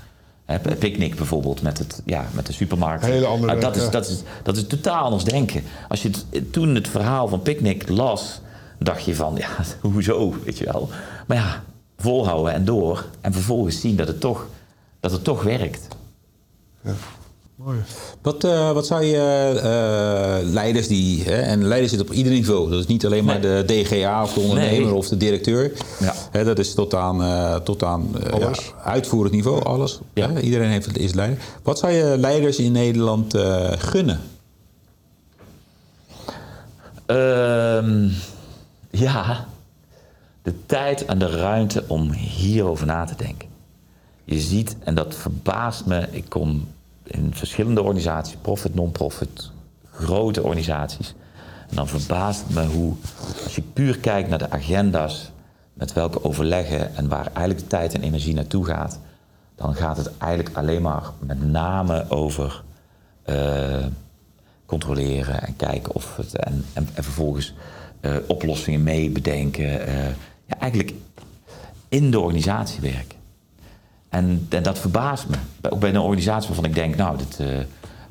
Hè, 0.45 0.59
P- 0.59 0.79
Picnic 0.79 1.15
bijvoorbeeld 1.15 1.61
met, 1.61 1.77
het, 1.77 2.01
ja, 2.05 2.25
met 2.33 2.45
de 2.45 2.53
supermarkt. 2.53 3.05
Hele 3.05 3.25
andere- 3.25 3.59
dat, 3.59 3.75
is, 3.75 3.83
ja. 3.83 3.89
dat, 3.89 4.07
is, 4.09 4.21
dat 4.43 4.57
is 4.57 4.67
totaal 4.67 5.03
anders 5.03 5.23
denken. 5.23 5.63
Als 5.89 6.01
je 6.01 6.09
het, 6.29 6.53
toen 6.53 6.75
het 6.75 6.87
verhaal 6.87 7.27
van 7.27 7.41
Picnic 7.41 7.89
las, 7.89 8.41
dacht 8.79 9.03
je 9.05 9.15
van, 9.15 9.35
ja, 9.35 9.49
hoezo, 9.91 10.35
weet 10.43 10.57
je 10.57 10.65
wel. 10.65 10.89
Maar 11.27 11.37
ja, 11.37 11.63
volhouden 11.97 12.53
en 12.53 12.65
door. 12.65 13.05
En 13.21 13.33
vervolgens 13.33 13.79
zien 13.79 13.95
dat 13.95 14.07
het 14.07 14.19
toch, 14.19 14.47
dat 14.99 15.11
het 15.11 15.23
toch 15.23 15.43
werkt. 15.43 15.87
Mooi. 17.55 17.77
Wat, 18.21 18.43
eh, 18.43 18.71
wat 18.71 18.85
zou 18.87 19.03
je 19.03 19.17
eh, 19.63 20.49
leiders 20.51 20.87
die, 20.87 21.23
hè, 21.23 21.35
en 21.41 21.63
leiders 21.67 21.91
zitten 21.91 22.09
op 22.09 22.15
ieder 22.15 22.31
niveau, 22.33 22.69
dat 22.69 22.79
is 22.79 22.85
niet 22.87 23.05
alleen 23.05 23.25
maar 23.25 23.41
de 23.41 23.63
DGA 23.65 24.23
of 24.23 24.33
de 24.33 24.39
ondernemer 24.39 24.85
Nee. 24.85 24.93
of 24.93 25.07
de 25.07 25.17
directeur, 25.17 25.71
Ja. 25.99 26.13
hè, 26.31 26.43
dat 26.43 26.59
is 26.59 26.73
tot 26.73 26.93
aan, 26.95 27.23
eh, 27.23 27.55
tot 27.55 27.83
aan 27.83 28.07
eh, 28.23 28.39
ja, 28.39 28.51
uitvoerend 28.83 29.33
niveau, 29.33 29.63
alles. 29.63 29.99
Ja. 30.13 30.31
Hè, 30.31 30.39
iedereen 30.39 30.69
heeft, 30.69 30.97
is 30.97 31.13
leider. 31.13 31.37
Wat 31.63 31.79
zou 31.79 31.93
je 31.93 32.15
leiders 32.17 32.57
in 32.57 32.71
Nederland 32.71 33.33
eh, 33.33 33.71
gunnen? 33.77 34.19
Ehm, 37.05 38.07
ja, 38.89 39.45
de 40.41 40.53
tijd 40.65 41.05
en 41.05 41.19
de 41.19 41.29
ruimte 41.29 41.83
om 41.87 42.11
hierover 42.11 42.85
na 42.85 43.05
te 43.05 43.15
denken. 43.17 43.47
Je 44.23 44.39
ziet, 44.39 44.75
en 44.83 44.95
dat 44.95 45.15
verbaast 45.15 45.85
me, 45.85 46.07
ik 46.11 46.25
kom 46.29 46.67
in 47.07 47.33
verschillende 47.33 47.81
organisaties, 47.81 48.37
profit, 48.41 48.75
non-profit, 48.75 49.51
grote 49.91 50.43
organisaties. 50.43 51.15
En 51.69 51.75
dan 51.75 51.87
verbaast 51.87 52.43
het 52.47 52.55
me 52.55 52.65
hoe, 52.65 52.93
als 53.43 53.55
je 53.55 53.61
puur 53.61 53.97
kijkt 53.97 54.29
naar 54.29 54.39
de 54.39 54.51
agenda's, 54.51 55.31
met 55.73 55.93
welke 55.93 56.23
overleggen 56.23 56.95
en 56.95 57.07
waar 57.07 57.25
eigenlijk 57.25 57.59
de 57.59 57.67
tijd 57.67 57.93
en 57.93 58.01
energie 58.01 58.33
naartoe 58.33 58.65
gaat, 58.65 58.99
dan 59.55 59.75
gaat 59.75 59.97
het 59.97 60.11
eigenlijk 60.17 60.57
alleen 60.57 60.81
maar 60.81 61.03
met 61.19 61.51
name 61.51 62.05
over 62.09 62.63
eh, 63.23 63.85
controleren 64.65 65.41
en 65.41 65.55
kijken 65.55 65.95
of 65.95 66.15
het. 66.15 66.35
En, 66.35 66.65
en, 66.73 66.89
en 66.93 67.03
vervolgens 67.03 67.53
eh, 67.99 68.15
oplossingen 68.27 68.83
mee 68.83 69.09
bedenken. 69.09 69.87
eh, 69.87 70.05
ja, 70.45 70.59
eigenlijk 70.59 70.93
in 71.89 72.11
de 72.11 72.19
organisatie 72.19 72.81
werken. 72.81 73.17
En, 74.15 74.47
en 74.49 74.63
dat 74.63 74.80
verbaast 74.80 75.25
me. 75.28 75.36
Ook 75.69 75.80
bij 75.80 75.89
een 75.89 75.99
organisatie 75.99 76.47
waarvan 76.47 76.65
ik 76.65 76.75
denk, 76.75 76.95
nou, 76.95 77.17
dit 77.17 77.39
eh, 77.39 77.47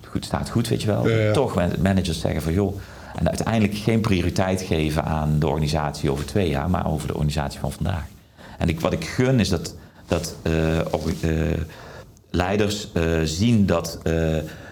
goed, 0.08 0.24
staat 0.24 0.50
goed, 0.50 0.68
weet 0.68 0.82
je 0.82 0.86
wel. 0.86 1.08
Ja, 1.08 1.16
ja. 1.16 1.32
Toch 1.32 1.54
man- 1.54 1.72
managers 1.82 2.20
zeggen 2.20 2.42
van, 2.42 2.52
joh... 2.52 2.80
En 3.14 3.28
uiteindelijk 3.28 3.74
geen 3.74 4.00
prioriteit 4.00 4.62
geven 4.62 5.04
aan 5.04 5.38
de 5.38 5.46
organisatie 5.46 6.10
over 6.10 6.26
twee 6.26 6.48
jaar... 6.48 6.70
maar 6.70 6.86
over 6.86 7.06
de 7.06 7.14
organisatie 7.14 7.60
van 7.60 7.72
vandaag. 7.72 8.04
En 8.58 8.68
ik, 8.68 8.80
wat 8.80 8.92
ik 8.92 9.04
gun 9.04 9.40
is 9.40 9.48
dat, 9.48 9.74
dat 10.06 10.36
eh, 10.42 10.78
eh, 10.78 11.58
leiders 12.30 12.88
zien 13.24 13.66
dat 13.66 13.98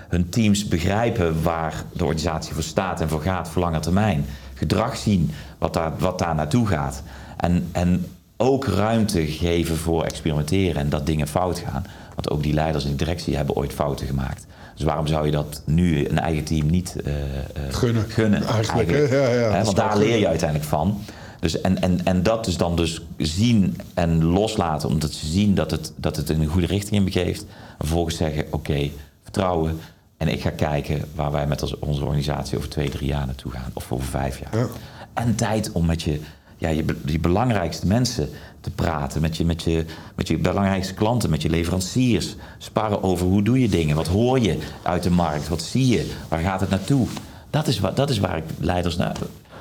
hun 0.09 0.29
teams 0.29 0.69
begrijpen... 0.69 1.43
waar 1.43 1.85
de 1.93 2.05
organisatie 2.05 2.55
voor 2.55 2.63
staat 2.63 3.01
en 3.01 3.09
voor 3.09 3.23
gaat 3.23 3.49
voor 3.49 3.63
lange 3.63 3.81
termijn. 3.81 4.27
Gedrag 4.55 4.97
zien 4.97 5.31
wat 5.59 5.75
daar, 5.75 5.93
wat 5.99 6.19
daar 6.19 6.35
naartoe 6.35 6.67
gaat. 6.67 7.03
En, 7.37 7.69
en 7.73 8.07
ook 8.43 8.67
ruimte 8.67 9.27
geven 9.27 9.77
voor 9.77 10.05
experimenteren 10.05 10.81
en 10.81 10.89
dat 10.89 11.07
dingen 11.07 11.29
fout 11.29 11.59
gaan. 11.59 11.87
Want 12.15 12.31
ook 12.31 12.43
die 12.43 12.55
leiders 12.55 12.85
en 12.85 12.89
die 12.91 12.99
directie 12.99 13.37
hebben 13.37 13.57
ooit 13.57 13.73
fouten 13.73 14.07
gemaakt. 14.07 14.47
Dus 14.75 14.85
waarom 14.85 15.07
zou 15.07 15.27
je 15.27 15.33
dat 15.33 15.63
nu 15.67 16.09
een 16.09 16.19
eigen 16.19 16.45
team 16.45 16.67
niet 16.67 16.97
eh, 17.05 17.13
eh, 17.13 17.43
Gunnen. 17.69 18.05
gunnen? 18.09 18.43
Eigenlijk? 18.43 18.91
Ja, 18.91 19.29
ja, 19.29 19.63
want 19.63 19.77
daar 19.77 19.99
leer 19.99 20.19
je 20.19 20.29
uiteindelijk 20.29 20.69
van. 20.69 21.01
Dus 21.41 21.61
en, 21.61 21.83
en, 21.83 22.05
en 22.05 22.23
dat 22.23 22.45
dus 22.45 22.57
dan 22.57 22.77
dus 22.77 23.03
zien 23.17 23.81
en 23.95 24.25
loslaten, 24.25 24.89
omdat 24.89 25.13
ze 25.13 25.27
zien 25.27 25.55
dat 25.55 25.71
het, 25.71 25.93
dat 25.97 26.17
het 26.17 26.31
in 26.31 26.41
een 26.41 26.47
goede 26.47 26.67
richting 26.67 26.95
in 26.95 27.05
begeeft. 27.05 27.41
En 27.43 27.87
vervolgens 27.87 28.17
zeggen, 28.17 28.45
oké, 28.51 28.91
vertrouwen. 29.23 29.79
En 30.17 30.29
ik 30.29 30.41
ga 30.41 30.51
kijken 30.51 31.05
waar 31.15 31.31
wij 31.31 31.47
met 31.47 31.79
onze 31.79 32.05
organisatie 32.05 32.57
over 32.57 32.69
twee, 32.69 32.91
drie 32.91 33.09
jaar 33.09 33.27
naartoe 33.27 33.53
gaan. 33.53 33.71
Of 33.73 33.93
over 33.93 34.07
vijf 34.07 34.41
jaar. 34.41 34.57
Ja. 34.63 34.69
En 35.15 35.35
tijd 35.35 35.73
om 35.73 35.87
met 35.87 36.03
je, 36.03 36.21
ja, 36.63 36.69
je, 36.69 36.83
be- 36.83 36.97
je 37.07 37.19
belangrijkste 37.19 37.87
mensen 37.87 38.29
te 38.61 38.71
praten. 38.71 39.21
Met 39.21 39.37
je, 39.37 39.45
met, 39.45 39.63
je, 39.63 39.85
met 40.15 40.29
je 40.29 40.39
belangrijkste 40.39 40.95
klanten, 40.95 41.31
met 41.31 41.43
je 41.43 41.51
leveranciers. 41.51 42.37
Sparren 42.59 43.03
over 43.03 43.27
hoe 43.27 43.43
doe 43.43 43.61
je 43.61 43.69
dingen. 43.69 43.97
Wat 43.97 44.07
hoor 44.07 44.39
je 44.39 44.59
uit 44.83 45.03
de 45.03 45.11
markt? 45.11 45.49
Wat 45.49 45.63
zie 45.63 45.87
je? 45.89 46.13
Waar 46.29 46.41
gaat 46.41 46.61
het 46.61 46.71
naartoe? 46.71 47.07
Dat 47.51 47.67
is, 47.67 47.81
waar, 47.81 47.95
dat 47.95 48.11
is 48.11 48.19
waar 48.19 48.37
ik 48.37 48.45
leiders 48.59 48.97
naar... 48.97 49.17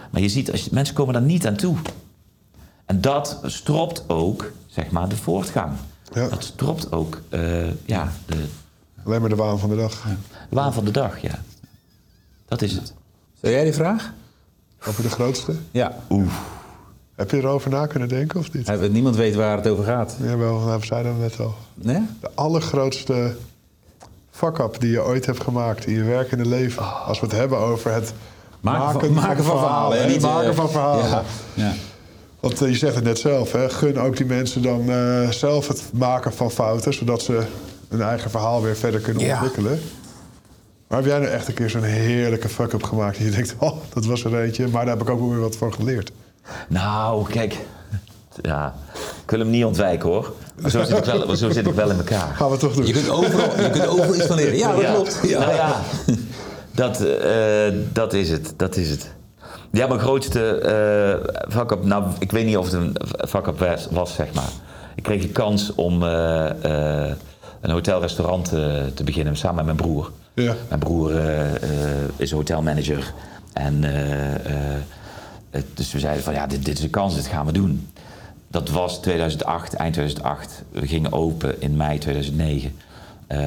Maar 0.10 0.22
je 0.22 0.30
ziet, 0.30 0.52
als 0.52 0.64
je, 0.64 0.70
mensen 0.74 0.96
komen 0.96 1.14
daar 1.14 1.22
niet 1.24 1.48
aan 1.48 1.56
toe. 1.56 1.76
En 2.86 3.02
dat 3.02 3.40
stropt 3.46 4.04
ook, 4.08 4.52
zeg 4.68 4.92
maar, 4.92 5.10
de 5.10 5.16
voortgang. 5.16 5.72
Ja. 6.14 6.28
Dat 6.28 6.44
stropt 6.44 6.92
ook, 6.92 7.22
eh, 7.30 7.86
ja, 7.86 8.12
de, 8.26 8.46
Alleen 9.06 9.20
maar 9.22 9.30
de 9.30 9.36
waan 9.36 9.60
van 9.60 9.70
de 9.70 9.76
dag. 9.76 10.04
de 10.50 10.56
waan 10.56 10.74
van 10.74 10.86
de 10.86 10.92
dag, 10.92 11.22
ja. 11.22 11.40
Dat 12.48 12.62
is 12.62 12.74
het. 12.74 12.94
Stel 13.38 13.52
jij 13.52 13.64
die 13.64 13.74
vraag? 13.74 14.14
Over 14.88 15.04
de 15.04 15.10
grootste. 15.10 15.56
Ja. 15.72 15.96
Heb 17.22 17.32
je 17.32 17.38
erover 17.38 17.70
na 17.70 17.86
kunnen 17.86 18.08
denken 18.10 18.40
of 18.40 18.52
niet? 18.54 18.70
Eh, 18.70 18.90
Niemand 18.90 19.16
weet 19.16 19.36
waar 19.36 19.58
het 19.58 19.68
over 19.68 19.84
gaat. 19.84 20.16
Jawel, 20.22 20.60
nou, 20.60 20.80
we 20.80 20.86
zeiden 20.86 21.12
het 21.12 21.22
net 21.22 21.40
al. 21.40 21.56
Nee? 21.76 22.00
De 22.22 22.30
allergrootste 22.36 23.36
fuck-up 24.32 24.80
die 24.80 24.92
je 24.92 25.04
ooit 25.04 25.26
hebt 25.26 25.44
gemaakt 25.44 25.86
in 25.86 25.94
je 25.94 26.04
werkende 26.04 26.46
leven. 26.46 27.04
Als 27.06 27.20
we 27.20 27.26
het 27.26 27.36
hebben 27.36 27.58
over 27.58 27.94
het 27.94 28.14
Maken, 28.60 29.00
van, 29.00 29.14
maken 29.14 29.44
van 29.44 29.60
verhalen. 29.60 30.08
Niet, 30.08 30.24
eh, 30.24 30.34
maken 30.34 30.56
van 30.56 30.70
verhalen. 30.70 31.06
Ja. 31.10 31.24
ja. 31.54 31.74
Want 32.40 32.62
eh, 32.62 32.70
je 32.70 32.76
zegt 32.76 32.96
het 32.96 33.04
net 33.04 33.20
zelf, 33.20 33.52
hè? 33.52 33.70
gun 33.70 34.00
ook 34.00 34.18
die 34.18 34.26
mensen 34.26 34.62
dan 34.62 34.90
eh, 34.90 35.30
zelf 35.30 35.68
het 35.68 35.84
maken 35.94 36.34
van 36.34 36.52
fouten, 36.52 36.94
zodat 36.94 37.22
ze 37.22 37.44
hun 37.90 38.02
eigen 38.02 38.30
verhaal 38.32 38.62
weer 38.62 38.76
verder 38.76 39.00
kunnen 39.00 39.24
Ja. 39.24 39.34
ontwikkelen. 39.34 39.80
Maar 40.88 40.98
heb 41.00 41.08
jij 41.08 41.20
nou 41.20 41.32
echt 41.32 41.48
een 41.48 41.54
keer 41.54 41.70
zo'n 41.70 41.84
heerlijke 41.84 42.50
fuck-up 42.50 42.84
gemaakt? 42.84 43.18
En 43.18 43.26
je 43.26 43.32
denkt, 43.32 43.56
oh, 43.58 43.78
dat 43.94 44.06
was 44.06 44.24
er 44.24 44.42
eentje, 44.42 44.68
maar 44.68 44.86
daar 44.86 44.98
heb 44.98 45.08
ik 45.08 45.10
ook 45.14 45.20
wel 45.20 45.30
weer 45.30 45.40
wat 45.40 45.56
van 45.56 45.74
geleerd. 45.74 46.12
Nou, 46.68 47.30
kijk. 47.30 47.58
Ja, 48.42 48.74
ik 49.24 49.30
wil 49.30 49.40
hem 49.40 49.50
niet 49.50 49.66
ontwijken 49.66 50.10
hoor. 50.10 50.34
Maar 50.62 50.72
zo 50.72 50.84
zit 50.84 50.98
ik 50.98 51.04
wel, 51.04 51.36
zo 51.36 51.50
zit 51.50 51.68
ik 51.68 51.74
wel 51.74 51.90
in 51.90 51.98
elkaar. 51.98 52.36
Gaan 52.36 52.52
we 52.52 52.58
toch 52.58 52.74
doen. 52.74 52.86
Je 52.86 52.94
kunt 52.94 53.10
overal, 53.10 53.62
je 53.62 53.70
kunt 53.70 53.88
overal 53.88 54.16
iets 54.16 54.26
van 54.26 54.36
leren. 54.36 54.58
Ja, 54.58 54.76
dat 54.76 54.86
klopt. 54.94 55.20
Ja. 55.24 55.40
Nou 55.40 55.54
ja, 55.54 55.76
dat, 56.72 57.02
eh, 57.02 57.74
dat 57.94 58.14
is 58.14 58.30
het. 58.30 58.54
Dat 58.58 58.76
is 58.76 58.90
het. 58.90 59.12
Ja, 59.72 59.88
mijn 59.88 60.00
grootste 60.00 60.56
eh 60.56 61.54
fuck-up... 61.54 61.84
Nou, 61.84 62.04
ik 62.20 62.32
weet 62.32 62.46
niet 62.46 62.58
of 62.58 62.66
het 62.66 62.74
een 62.74 62.96
fuck-up 63.28 63.60
was, 63.60 63.88
was, 63.92 64.14
zeg 64.14 64.34
maar. 64.34 64.50
Ik 64.96 65.04
kreeg 65.04 65.22
de 65.22 65.28
kans 65.28 65.76
om 65.76 66.04
eh, 66.04 67.06
eh, 67.06 67.12
een 67.62 67.72
hotelrestaurant 67.72 68.54
eh, 68.54 68.60
te 68.94 69.04
beginnen 69.04 69.38
samen 69.38 69.56
met 69.56 69.66
mijn 69.66 69.78
broer. 69.78 70.12
Ja. 70.34 70.56
Mijn 70.68 70.80
broer 70.80 71.12
is 72.16 72.32
hotelmanager. 72.32 73.14
En 73.54 73.84
eh, 73.84 74.34
eh, 74.34 74.82
dus 75.74 75.92
we 75.92 76.00
zeiden 76.00 76.24
van 76.24 76.34
ja, 76.34 76.48
dit, 76.48 76.66
dit 76.66 76.78
is 76.78 76.84
een 76.84 76.90
kans, 76.90 77.16
dit 77.16 77.28
gaan 77.28 77.46
we 77.46 77.52
doen. 77.52 77.88
Dat 78.48 78.70
was 78.70 79.02
2008, 79.02 79.74
eind 79.74 79.94
2008. 79.94 80.64
We 80.72 80.88
gingen 80.88 81.12
open 81.14 81.62
in 81.62 81.76
mei 81.78 81.98
2009. 81.98 82.76
eh, 83.28 83.38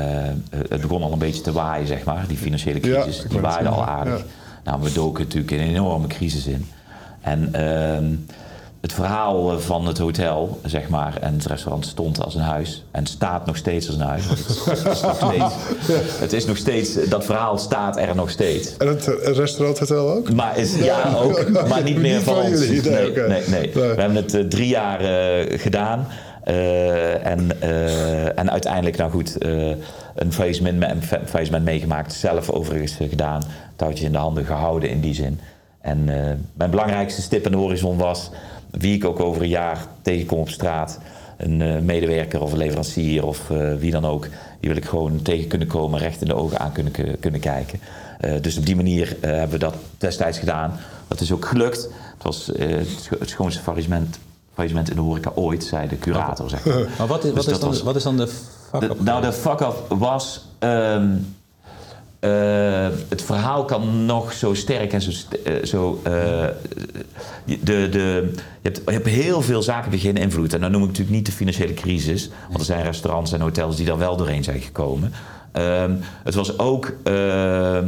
het 0.68 0.80
begon 0.80 1.02
al 1.02 1.12
een 1.12 1.18
beetje 1.18 1.42
te 1.42 1.52
waaien, 1.52 1.86
zeg 1.86 2.04
maar. 2.04 2.24
Die 2.28 2.36
financiële 2.36 2.80
crisis, 2.80 3.24
die 3.28 3.40
waaide 3.40 3.68
al 3.68 3.84
aardig. 3.86 4.18
ja. 4.18 4.24
Nou, 4.64 4.82
we 4.82 4.92
doken 4.92 5.22
natuurlijk 5.24 5.50
in 5.52 5.60
een 5.60 5.68
enorme 5.68 6.06
crisis 6.06 6.46
in. 6.46 6.66
En 7.20 7.54
ehm, 7.54 8.14
het 8.84 8.92
verhaal 8.92 9.60
van 9.60 9.86
het 9.86 9.98
hotel, 9.98 10.60
zeg 10.64 10.88
maar, 10.88 11.16
en 11.20 11.34
het 11.34 11.46
restaurant 11.46 11.86
stond 11.86 12.24
als 12.24 12.34
een 12.34 12.40
huis. 12.40 12.84
En 12.90 13.06
staat 13.06 13.46
nog 13.46 13.56
steeds 13.56 13.86
als 13.86 13.96
een 13.96 14.02
huis. 14.02 14.26
want 14.26 14.38
Het 14.38 14.86
is, 14.86 15.02
nog 15.02 15.16
steeds, 15.16 15.54
het 16.24 16.32
is 16.32 16.44
nog 16.46 16.56
steeds, 16.56 17.08
dat 17.08 17.24
verhaal 17.24 17.58
staat 17.58 17.96
er 17.96 18.16
nog 18.16 18.30
steeds. 18.30 18.76
En 18.76 18.88
het 18.88 19.06
eh, 19.20 19.32
restauranthotel 19.32 20.10
ook? 20.10 20.32
Maar 20.32 20.58
is, 20.58 20.76
ja, 20.76 21.14
ook, 21.22 21.68
maar 21.68 21.82
niet 21.82 21.98
meer 22.06 22.20
van, 22.20 22.34
ons. 22.34 22.68
nee, 22.68 23.12
nee, 23.12 23.42
nee. 23.48 23.70
We 23.72 23.80
hebben 23.80 24.14
het 24.14 24.34
eh, 24.34 24.40
drie 24.44 24.68
jaar 24.68 25.00
eh, 25.00 25.60
gedaan. 25.60 26.06
Eh, 26.42 27.26
en, 27.26 27.60
eh, 27.60 28.38
en 28.38 28.50
uiteindelijk, 28.50 28.96
nou 28.96 29.10
goed, 29.10 29.38
eh, 29.38 29.68
een 30.14 30.32
faillissement, 30.32 31.64
meegemaakt. 31.64 32.12
Zelf 32.12 32.50
overigens 32.50 32.98
eh, 32.98 33.08
gedaan. 33.08 33.42
Touwtjes 33.76 34.06
in 34.06 34.12
de 34.12 34.18
handen 34.18 34.44
gehouden 34.44 34.90
in 34.90 35.00
die 35.00 35.14
zin. 35.14 35.40
En 35.80 36.08
eh, 36.08 36.32
mijn 36.54 36.70
belangrijkste 36.70 37.22
stip 37.22 37.46
aan 37.46 37.52
de 37.52 37.58
horizon 37.58 37.96
was... 37.96 38.30
wie 38.78 38.94
ik 38.94 39.04
ook 39.04 39.20
over 39.20 39.42
een 39.42 39.48
jaar 39.48 39.86
tegenkom 40.02 40.38
op 40.38 40.48
straat... 40.48 40.98
een 41.36 41.60
eh, 41.62 41.78
medewerker 41.80 42.40
of 42.42 42.52
een 42.52 42.58
leverancier 42.58 43.26
of 43.26 43.50
eh, 43.50 43.74
wie 43.74 43.90
dan 43.90 44.04
ook... 44.04 44.22
die 44.60 44.68
wil 44.70 44.76
ik 44.76 44.84
gewoon 44.84 45.22
tegen 45.22 45.48
kunnen 45.48 45.68
komen, 45.68 46.00
recht 46.00 46.20
in 46.20 46.26
de 46.28 46.34
ogen 46.34 46.58
aan 46.58 46.72
kunnen, 46.72 46.92
kunnen 47.20 47.40
kijken. 47.40 47.80
Eh, 48.20 48.32
dus 48.40 48.56
op 48.58 48.66
die 48.66 48.76
manier 48.76 49.16
hebben 49.20 49.50
we 49.50 49.58
dat 49.58 49.74
destijds 49.98 50.38
gedaan. 50.38 50.76
Dat 51.08 51.20
is 51.20 51.32
ook 51.32 51.44
gelukt. 51.44 51.82
Het 52.14 52.22
was 52.22 52.50
het 52.58 52.88
scho- 53.00 53.16
het 53.18 53.28
schoonste 53.28 53.62
faillissement, 53.62 54.18
faillissement 54.54 54.90
in 54.90 54.96
de 54.96 55.02
horeca 55.02 55.32
ooit, 55.34 55.64
zei 55.64 55.88
de 55.88 55.98
curator. 55.98 56.48
Zeg 56.50 56.64
maar. 56.64 56.74
Maar 56.98 57.06
wat 57.06 57.24
is, 57.24 57.32
Dus 57.32 57.34
wat 57.34 57.44
is, 57.46 57.50
dat 57.52 57.60
dan, 57.60 57.70
was- 57.70 57.82
wat 57.82 57.96
is 57.96 58.02
dan 58.02 58.16
de 58.16 58.24
De- 58.24 58.30
fuck-up? 58.80 59.00
nou, 59.00 59.22
de 59.22 59.32
fuck-up 59.32 59.74
was... 59.88 60.44
ehm, 60.58 61.08
eh, 62.24 62.88
het 63.08 63.22
verhaal 63.22 63.64
kan 63.64 64.04
nog 64.06 64.32
zo 64.32 64.54
sterk 64.54 64.92
en 64.92 65.02
zo... 65.02 65.10
eh, 65.44 65.64
zo 65.64 66.00
eh, 66.02 66.12
de, 67.44 67.88
de, 67.88 68.32
je, 68.62 68.68
hebt, 68.68 68.80
je 68.86 68.92
hebt 68.92 69.06
heel 69.06 69.42
veel 69.42 69.62
zaken 69.62 69.90
die 69.90 70.00
geen 70.00 70.16
invloed. 70.16 70.54
En 70.54 70.60
dan 70.60 70.70
noem 70.70 70.82
ik 70.82 70.88
natuurlijk 70.88 71.16
niet 71.16 71.26
de 71.26 71.32
financiële 71.32 71.74
crisis. 71.74 72.30
Want 72.46 72.58
er 72.58 72.64
zijn 72.64 72.82
restaurants 72.84 73.32
en 73.32 73.40
hotels 73.40 73.76
die 73.76 73.86
daar 73.86 73.98
wel 73.98 74.16
doorheen 74.16 74.44
zijn 74.44 74.60
gekomen. 74.60 75.12
Ehm, 75.52 75.92
het 76.24 76.34
was 76.34 76.58
ook... 76.58 76.92
ehm, 77.02 77.84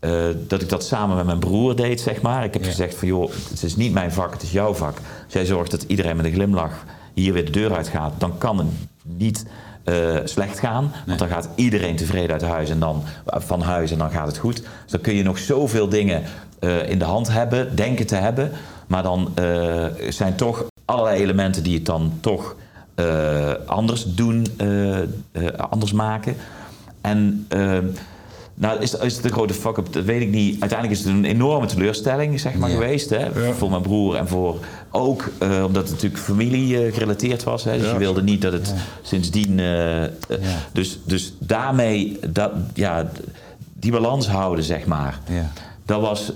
eh, 0.00 0.22
dat 0.46 0.62
ik 0.62 0.68
dat 0.68 0.84
samen 0.84 1.16
met 1.16 1.26
mijn 1.26 1.38
broer 1.38 1.76
deed, 1.76 2.00
zeg 2.00 2.20
maar. 2.22 2.44
Ik 2.44 2.52
heb 2.52 2.62
Ja. 2.62 2.68
gezegd 2.68 2.94
van, 2.94 3.08
joh, 3.08 3.30
het 3.50 3.62
is 3.62 3.76
niet 3.76 3.92
mijn 3.92 4.12
vak, 4.12 4.32
het 4.32 4.42
is 4.42 4.52
jouw 4.52 4.74
vak. 4.74 4.96
Als 5.24 5.32
jij 5.32 5.44
zorgt 5.44 5.70
dat 5.70 5.82
iedereen 5.86 6.16
met 6.16 6.24
een 6.24 6.32
glimlach 6.32 6.84
hier 7.14 7.32
weer 7.32 7.44
de 7.44 7.50
deur 7.50 7.74
uit 7.74 7.88
gaat... 7.88 8.12
dan 8.18 8.38
kan 8.38 8.58
het 8.58 8.66
niet 9.02 9.44
eh, 9.84 10.16
slecht 10.24 10.58
gaan. 10.58 10.92
Want 11.06 11.18
dan 11.18 11.28
gaat 11.28 11.48
iedereen 11.54 11.96
tevreden 11.96 12.32
uit 12.32 12.42
huis 12.42 12.70
en 12.70 12.78
dan, 12.78 13.02
van 13.26 13.60
huis 13.60 13.90
en 13.90 13.98
dan 13.98 14.10
gaat 14.10 14.26
het 14.26 14.38
goed. 14.38 14.56
Dus 14.56 14.90
dan 14.90 15.00
kun 15.00 15.14
je 15.14 15.22
nog 15.22 15.38
zoveel 15.38 15.88
dingen 15.88 16.22
eh, 16.58 16.88
in 16.88 16.98
de 16.98 17.04
hand 17.04 17.28
hebben, 17.28 17.76
denken 17.76 18.06
te 18.06 18.14
hebben. 18.14 18.50
Maar 18.86 19.02
dan 19.02 19.32
eh, 19.34 19.84
zijn 20.08 20.34
toch 20.34 20.64
allerlei 20.84 21.22
elementen 21.22 21.62
die 21.62 21.74
het 21.74 21.86
dan 21.86 22.12
toch 22.20 22.56
anders 23.66 24.14
doen, 24.14 24.46
anders 25.70 25.92
maken. 25.92 26.36
En 27.00 27.46
nou, 28.62 28.80
is, 28.80 28.94
is 28.94 29.16
het 29.16 29.24
een 29.24 29.30
grote 29.32 29.54
fuck-up? 29.54 29.92
Dat 29.92 30.04
weet 30.04 30.20
ik 30.20 30.28
niet. 30.28 30.60
Uiteindelijk 30.60 31.00
is 31.00 31.04
het 31.06 31.14
een 31.14 31.24
enorme 31.24 31.66
teleurstelling 31.66 32.40
zeg 32.40 32.54
maar, 32.54 32.68
Ja. 32.70 32.74
geweest. 32.74 33.10
Hè? 33.10 33.52
Voor 33.54 33.70
mijn 33.70 33.82
broer 33.82 34.16
en 34.16 34.28
voor 34.28 34.58
ook 34.90 35.30
eh, 35.38 35.64
omdat 35.66 35.82
het 35.82 35.92
natuurlijk 35.92 36.22
familie 36.22 36.84
eh, 36.86 36.92
gerelateerd 36.92 37.42
was. 37.42 37.64
Hè? 37.64 37.72
Dus 37.78 37.86
Ja. 37.86 37.92
je 37.92 37.98
wilde 37.98 38.22
niet 38.22 38.42
dat 38.42 38.52
het 38.52 38.74
sindsdien. 39.02 39.60
eh, 39.60 40.02
dus, 40.72 40.98
dus 41.04 41.32
daarmee 41.38 42.18
dat, 42.28 42.50
ja, 42.74 43.10
die 43.72 43.90
balans 43.92 44.28
houden, 44.28 44.64
zeg 44.64 44.84
maar. 44.86 45.18
Ja. 45.28 45.50
Dat 45.84 46.00
was. 46.00 46.32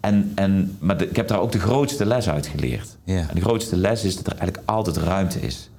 en, 0.00 0.32
en, 0.34 0.76
maar 0.78 0.96
de- 0.98 1.08
ik 1.08 1.16
heb 1.16 1.28
daar 1.28 1.40
ook 1.40 1.52
de 1.52 1.58
grootste 1.58 2.04
les 2.06 2.28
uit 2.28 2.46
geleerd. 2.46 2.96
Ja. 3.04 3.16
En 3.18 3.34
de 3.34 3.40
grootste 3.40 3.76
les 3.76 4.04
is 4.04 4.16
dat 4.16 4.26
er 4.26 4.38
eigenlijk 4.38 4.68
altijd 4.70 4.96
ruimte 4.96 5.40
is. 5.40 5.70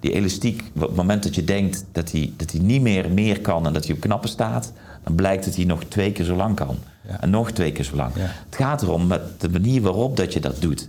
Die 0.00 0.12
elastiek, 0.12 0.62
op 0.74 0.80
het 0.80 0.96
moment 0.96 1.22
dat 1.22 1.34
je 1.34 1.44
denkt 1.44 1.84
dat 1.92 2.12
hij, 2.12 2.32
dat 2.36 2.50
hij 2.50 2.60
niet 2.60 2.82
meer 2.82 3.10
meer 3.10 3.40
kan 3.40 3.66
en 3.66 3.72
dat 3.72 3.84
hij 3.84 3.94
op 3.94 4.00
knappen 4.00 4.28
staat, 4.28 4.72
dan 5.04 5.14
blijkt 5.14 5.44
dat 5.44 5.56
hij 5.56 5.64
nog 5.64 5.84
twee 5.84 6.12
keer 6.12 6.24
zo 6.24 6.36
lang 6.36 6.56
kan. 6.56 6.76
Ja. 7.08 7.20
En 7.20 7.30
nog 7.30 7.50
twee 7.50 7.72
keer 7.72 7.84
zo 7.84 7.96
lang. 7.96 8.14
Ja. 8.14 8.20
Het 8.20 8.56
gaat 8.56 8.82
erom 8.82 9.06
met 9.06 9.40
de 9.40 9.48
manier 9.48 9.80
waarop 9.80 10.16
dat 10.16 10.32
je 10.32 10.40
dat 10.40 10.60
doet. 10.60 10.88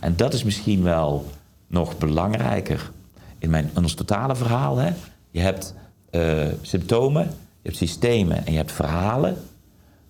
En 0.00 0.16
dat 0.16 0.34
is 0.34 0.44
misschien 0.44 0.82
wel 0.82 1.26
nog 1.66 1.98
belangrijker 1.98 2.90
in, 3.38 3.50
mijn, 3.50 3.70
in 3.74 3.82
ons 3.82 3.94
totale 3.94 4.36
verhaal. 4.36 4.76
Hè? 4.76 4.92
Je 5.30 5.40
hebt 5.40 5.74
eh, 6.10 6.46
symptomen, 6.60 7.22
je 7.22 7.68
hebt 7.68 7.76
systemen 7.76 8.46
en 8.46 8.52
je 8.52 8.58
hebt 8.58 8.72
verhalen. 8.72 9.36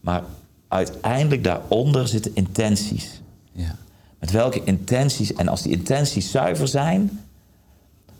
Maar 0.01 0.23
uiteindelijk 0.69 1.45
daaronder 1.45 2.09
zitten 2.09 2.31
intenties. 2.35 3.21
Ja. 3.53 3.77
Met 4.19 4.31
welke 4.31 4.65
intenties, 4.65 5.35
en 5.35 5.49
als 5.49 5.63
die 5.63 5.73
intenties 5.73 6.31
zuiver 6.31 6.69
zijn, 6.69 7.21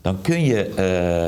dan 0.03 0.21
kun 0.21 0.43
je, 0.43 0.65
eh, 0.65 1.27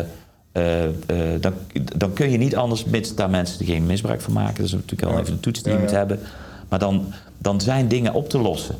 eh, 0.52 0.86
eh, 0.86 1.42
dan, 1.42 1.54
dan 1.96 2.14
kun 2.14 2.32
je 2.32 2.38
niet 2.38 2.56
anders, 2.56 2.84
mits 2.84 3.16
daar 3.16 3.30
mensen 3.30 3.66
geen 3.66 3.86
misbruik 3.86 4.22
van 4.22 4.34
maken. 4.34 4.56
Dat 4.56 4.66
is 4.66 4.72
natuurlijk 4.72 5.10
wel 5.10 5.20
even 5.20 5.34
een 5.34 5.40
toets 5.40 5.62
die 5.62 5.74
je 5.74 5.80
moet 5.80 5.90
ja. 5.90 5.98
hebben. 5.98 6.20
Maar 6.70 6.80
dan, 6.80 7.14
dan 7.38 7.62
zijn 7.62 7.88
dingen 7.88 8.14
op 8.14 8.30
te 8.30 8.38
lossen. 8.38 8.76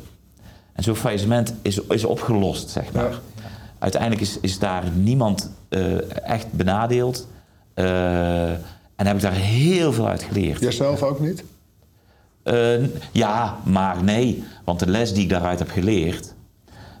En 0.72 0.82
zo'n 0.82 0.96
faillissement 0.96 1.54
is, 1.62 1.80
is 1.88 2.04
opgelost, 2.04 2.70
zeg 2.70 2.92
maar. 2.92 3.20
Uiteindelijk 3.78 4.22
is, 4.22 4.38
is 4.40 4.58
daar 4.58 4.84
niemand 4.94 5.50
echt 6.24 6.52
benadeeld. 6.52 7.28
En 7.74 9.06
heb 9.06 9.16
ik 9.16 9.22
daar 9.22 9.32
heel 9.32 9.92
veel 9.92 10.08
uit 10.08 10.22
geleerd. 10.22 10.60
Jijzelf 10.60 11.02
ook 11.02 11.20
niet? 11.20 11.44
Ja, 13.12 13.56
maar 13.64 14.02
nee. 14.04 14.44
Want 14.64 14.78
de 14.78 14.90
les 14.90 15.12
die 15.12 15.22
ik 15.22 15.28
daaruit 15.28 15.58
heb 15.58 15.70
geleerd... 15.70 16.34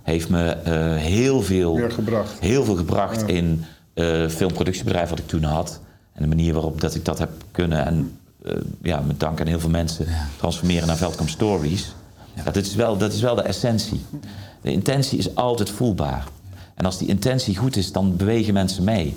heeft 0.06 0.28
me 0.28 0.48
eh, 0.48 0.94
heel 0.96 1.42
veel... 1.42 1.78
Gebracht. 1.88 2.38
Heel 2.40 2.64
veel 2.64 2.76
gebracht 2.76 3.22
in 3.22 3.64
eh 3.94 4.28
filmproductiebedrijf 4.28 5.08
wat 5.08 5.18
ik 5.18 5.26
toen 5.26 5.42
had. 5.42 5.80
En 6.12 6.22
de 6.22 6.28
manier 6.28 6.52
waarop 6.52 6.80
dat 6.80 6.94
ik 6.94 7.04
dat 7.04 7.18
heb 7.18 7.30
kunnen... 7.50 7.86
en 7.86 8.18
eh, 8.42 8.52
ja, 8.82 9.00
met 9.00 9.20
dank 9.20 9.40
aan 9.40 9.46
heel 9.46 9.60
veel 9.60 9.70
mensen... 9.70 10.06
transformeren 10.36 10.86
naar 10.86 10.96
Veldkamp 10.96 11.28
Stories. 11.28 11.94
Ja. 12.34 12.42
dat, 12.42 12.56
is 12.56 12.74
wel, 12.74 12.96
dat 12.96 13.12
is 13.12 13.20
wel 13.20 13.34
de 13.34 13.42
essentie. 13.42 14.00
De 14.60 14.72
intentie 14.72 15.18
is 15.18 15.34
altijd 15.34 15.70
voelbaar. 15.70 16.26
En 16.74 16.84
als 16.84 16.98
die 16.98 17.08
intentie 17.08 17.56
goed 17.56 17.76
is, 17.76 17.92
dan 17.92 18.16
bewegen 18.16 18.54
mensen 18.54 18.84
mee. 18.84 19.16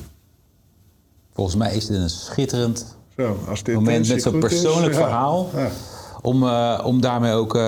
Volgens 1.34 1.56
mij 1.56 1.76
is 1.76 1.86
dit 1.86 1.98
een 1.98 2.10
schitterend 2.10 2.96
Zo, 3.18 3.40
als 3.48 3.64
de 3.64 3.72
moment 3.72 4.08
met 4.08 4.22
zo'n 4.22 4.34
is, 4.34 4.40
persoonlijk 4.40 4.94
ja. 4.94 5.00
verhaal. 5.00 5.50
Ja. 5.56 5.70
Om, 6.22 6.44
eh, 6.44 6.82
om 6.84 7.02
daarmee 7.02 7.34
ook 7.34 7.56
eh, 7.56 7.62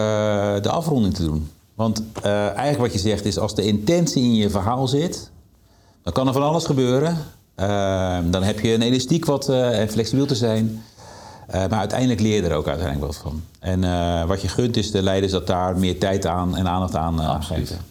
de 0.62 0.70
afronding 0.70 1.14
te 1.14 1.24
doen. 1.24 1.50
Want 1.82 2.04
eh, 2.22 2.48
eigenlijk 2.48 2.78
wat 2.80 2.94
je 2.94 3.10
zegt 3.10 3.26
is, 3.26 3.38
als 3.38 3.56
de 3.56 3.62
intentie 3.62 4.24
in 4.24 4.36
je 4.36 4.50
verhaal 4.50 4.88
zit, 4.88 5.32
dan 6.04 6.14
kan 6.14 6.28
er 6.28 6.34
van 6.34 6.44
alles 6.44 6.66
gebeuren. 6.66 7.18
Eh, 7.56 8.18
dan 8.26 8.44
heb 8.44 8.60
je 8.60 8.74
een 8.74 8.82
elastiek 8.82 9.26
wat, 9.26 9.50
eh, 9.50 9.80
en 9.80 9.90
flexibel 9.90 10.26
te 10.26 10.36
zijn. 10.36 10.84
Eh, 11.48 11.60
maar 11.70 11.80
uiteindelijk 11.80 12.20
leer 12.20 12.36
je 12.44 12.50
er 12.50 12.56
ook 12.56 12.68
uiteindelijk 12.68 13.06
wat 13.12 13.22
van. 13.22 13.44
En 13.60 13.84
eh, 13.84 14.26
wat 14.26 14.42
je 14.42 14.48
gunt 14.48 14.78
is 14.78 14.92
de 14.92 15.02
leiders 15.04 15.32
dat 15.32 15.48
daar 15.48 15.78
meer 15.78 16.00
tijd 16.00 16.26
aan 16.26 16.56
en 16.58 16.68
aandacht 16.68 16.96
aan 16.96 17.20
uh, 17.20 17.30
Absoluut. 17.30 17.68
geven. 17.68 17.84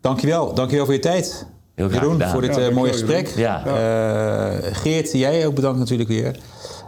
Dankjewel, 0.00 0.54
dankjewel 0.54 0.84
voor 0.84 0.94
je 0.94 1.00
tijd. 1.00 1.46
Heel 1.74 1.88
graag 1.88 2.00
Jeroen, 2.00 2.12
gedaan. 2.16 2.30
voor 2.30 2.40
dit 2.40 2.54
Ja, 2.56 2.70
mooie 2.70 2.92
gesprek. 2.92 3.28
Eh, 3.28 4.50
Geert, 4.72 5.12
jij 5.12 5.46
ook 5.46 5.54
bedankt 5.54 5.78
natuurlijk 5.78 6.08
weer. 6.08 6.38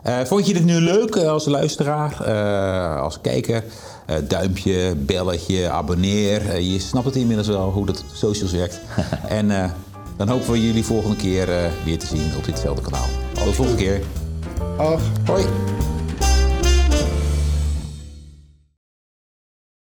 Eh, 0.02 0.18
vond 0.24 0.46
je 0.46 0.52
dit 0.52 0.64
nu 0.64 0.80
leuk 0.80 1.16
als 1.16 1.46
luisteraar, 1.46 2.20
eh, 2.24 3.02
als 3.02 3.20
kijker? 3.20 3.64
Eh, 4.08 4.16
duimpje, 4.28 4.94
belletje, 4.96 5.68
abonneer. 5.68 6.50
Eh, 6.50 6.72
je 6.72 6.78
snapt 6.78 7.06
het 7.06 7.16
inmiddels 7.16 7.48
wel 7.48 7.70
hoe 7.70 7.86
dat 7.86 8.04
socials 8.12 8.52
werkt. 8.52 8.80
en 9.28 9.50
eh, 9.50 9.70
dan 10.16 10.28
hopen 10.28 10.52
we 10.52 10.66
jullie 10.66 10.84
volgende 10.84 11.16
keer 11.16 11.50
eh, 11.50 11.70
weer 11.84 11.98
te 11.98 12.06
zien 12.06 12.36
op 12.36 12.44
ditzelfde 12.44 12.82
kanaal. 12.82 13.06
Tot 13.32 13.44
de 13.44 13.52
volgende 13.52 13.82
keer. 13.82 14.00
Ach. 14.76 15.02
Hoi. 15.26 15.44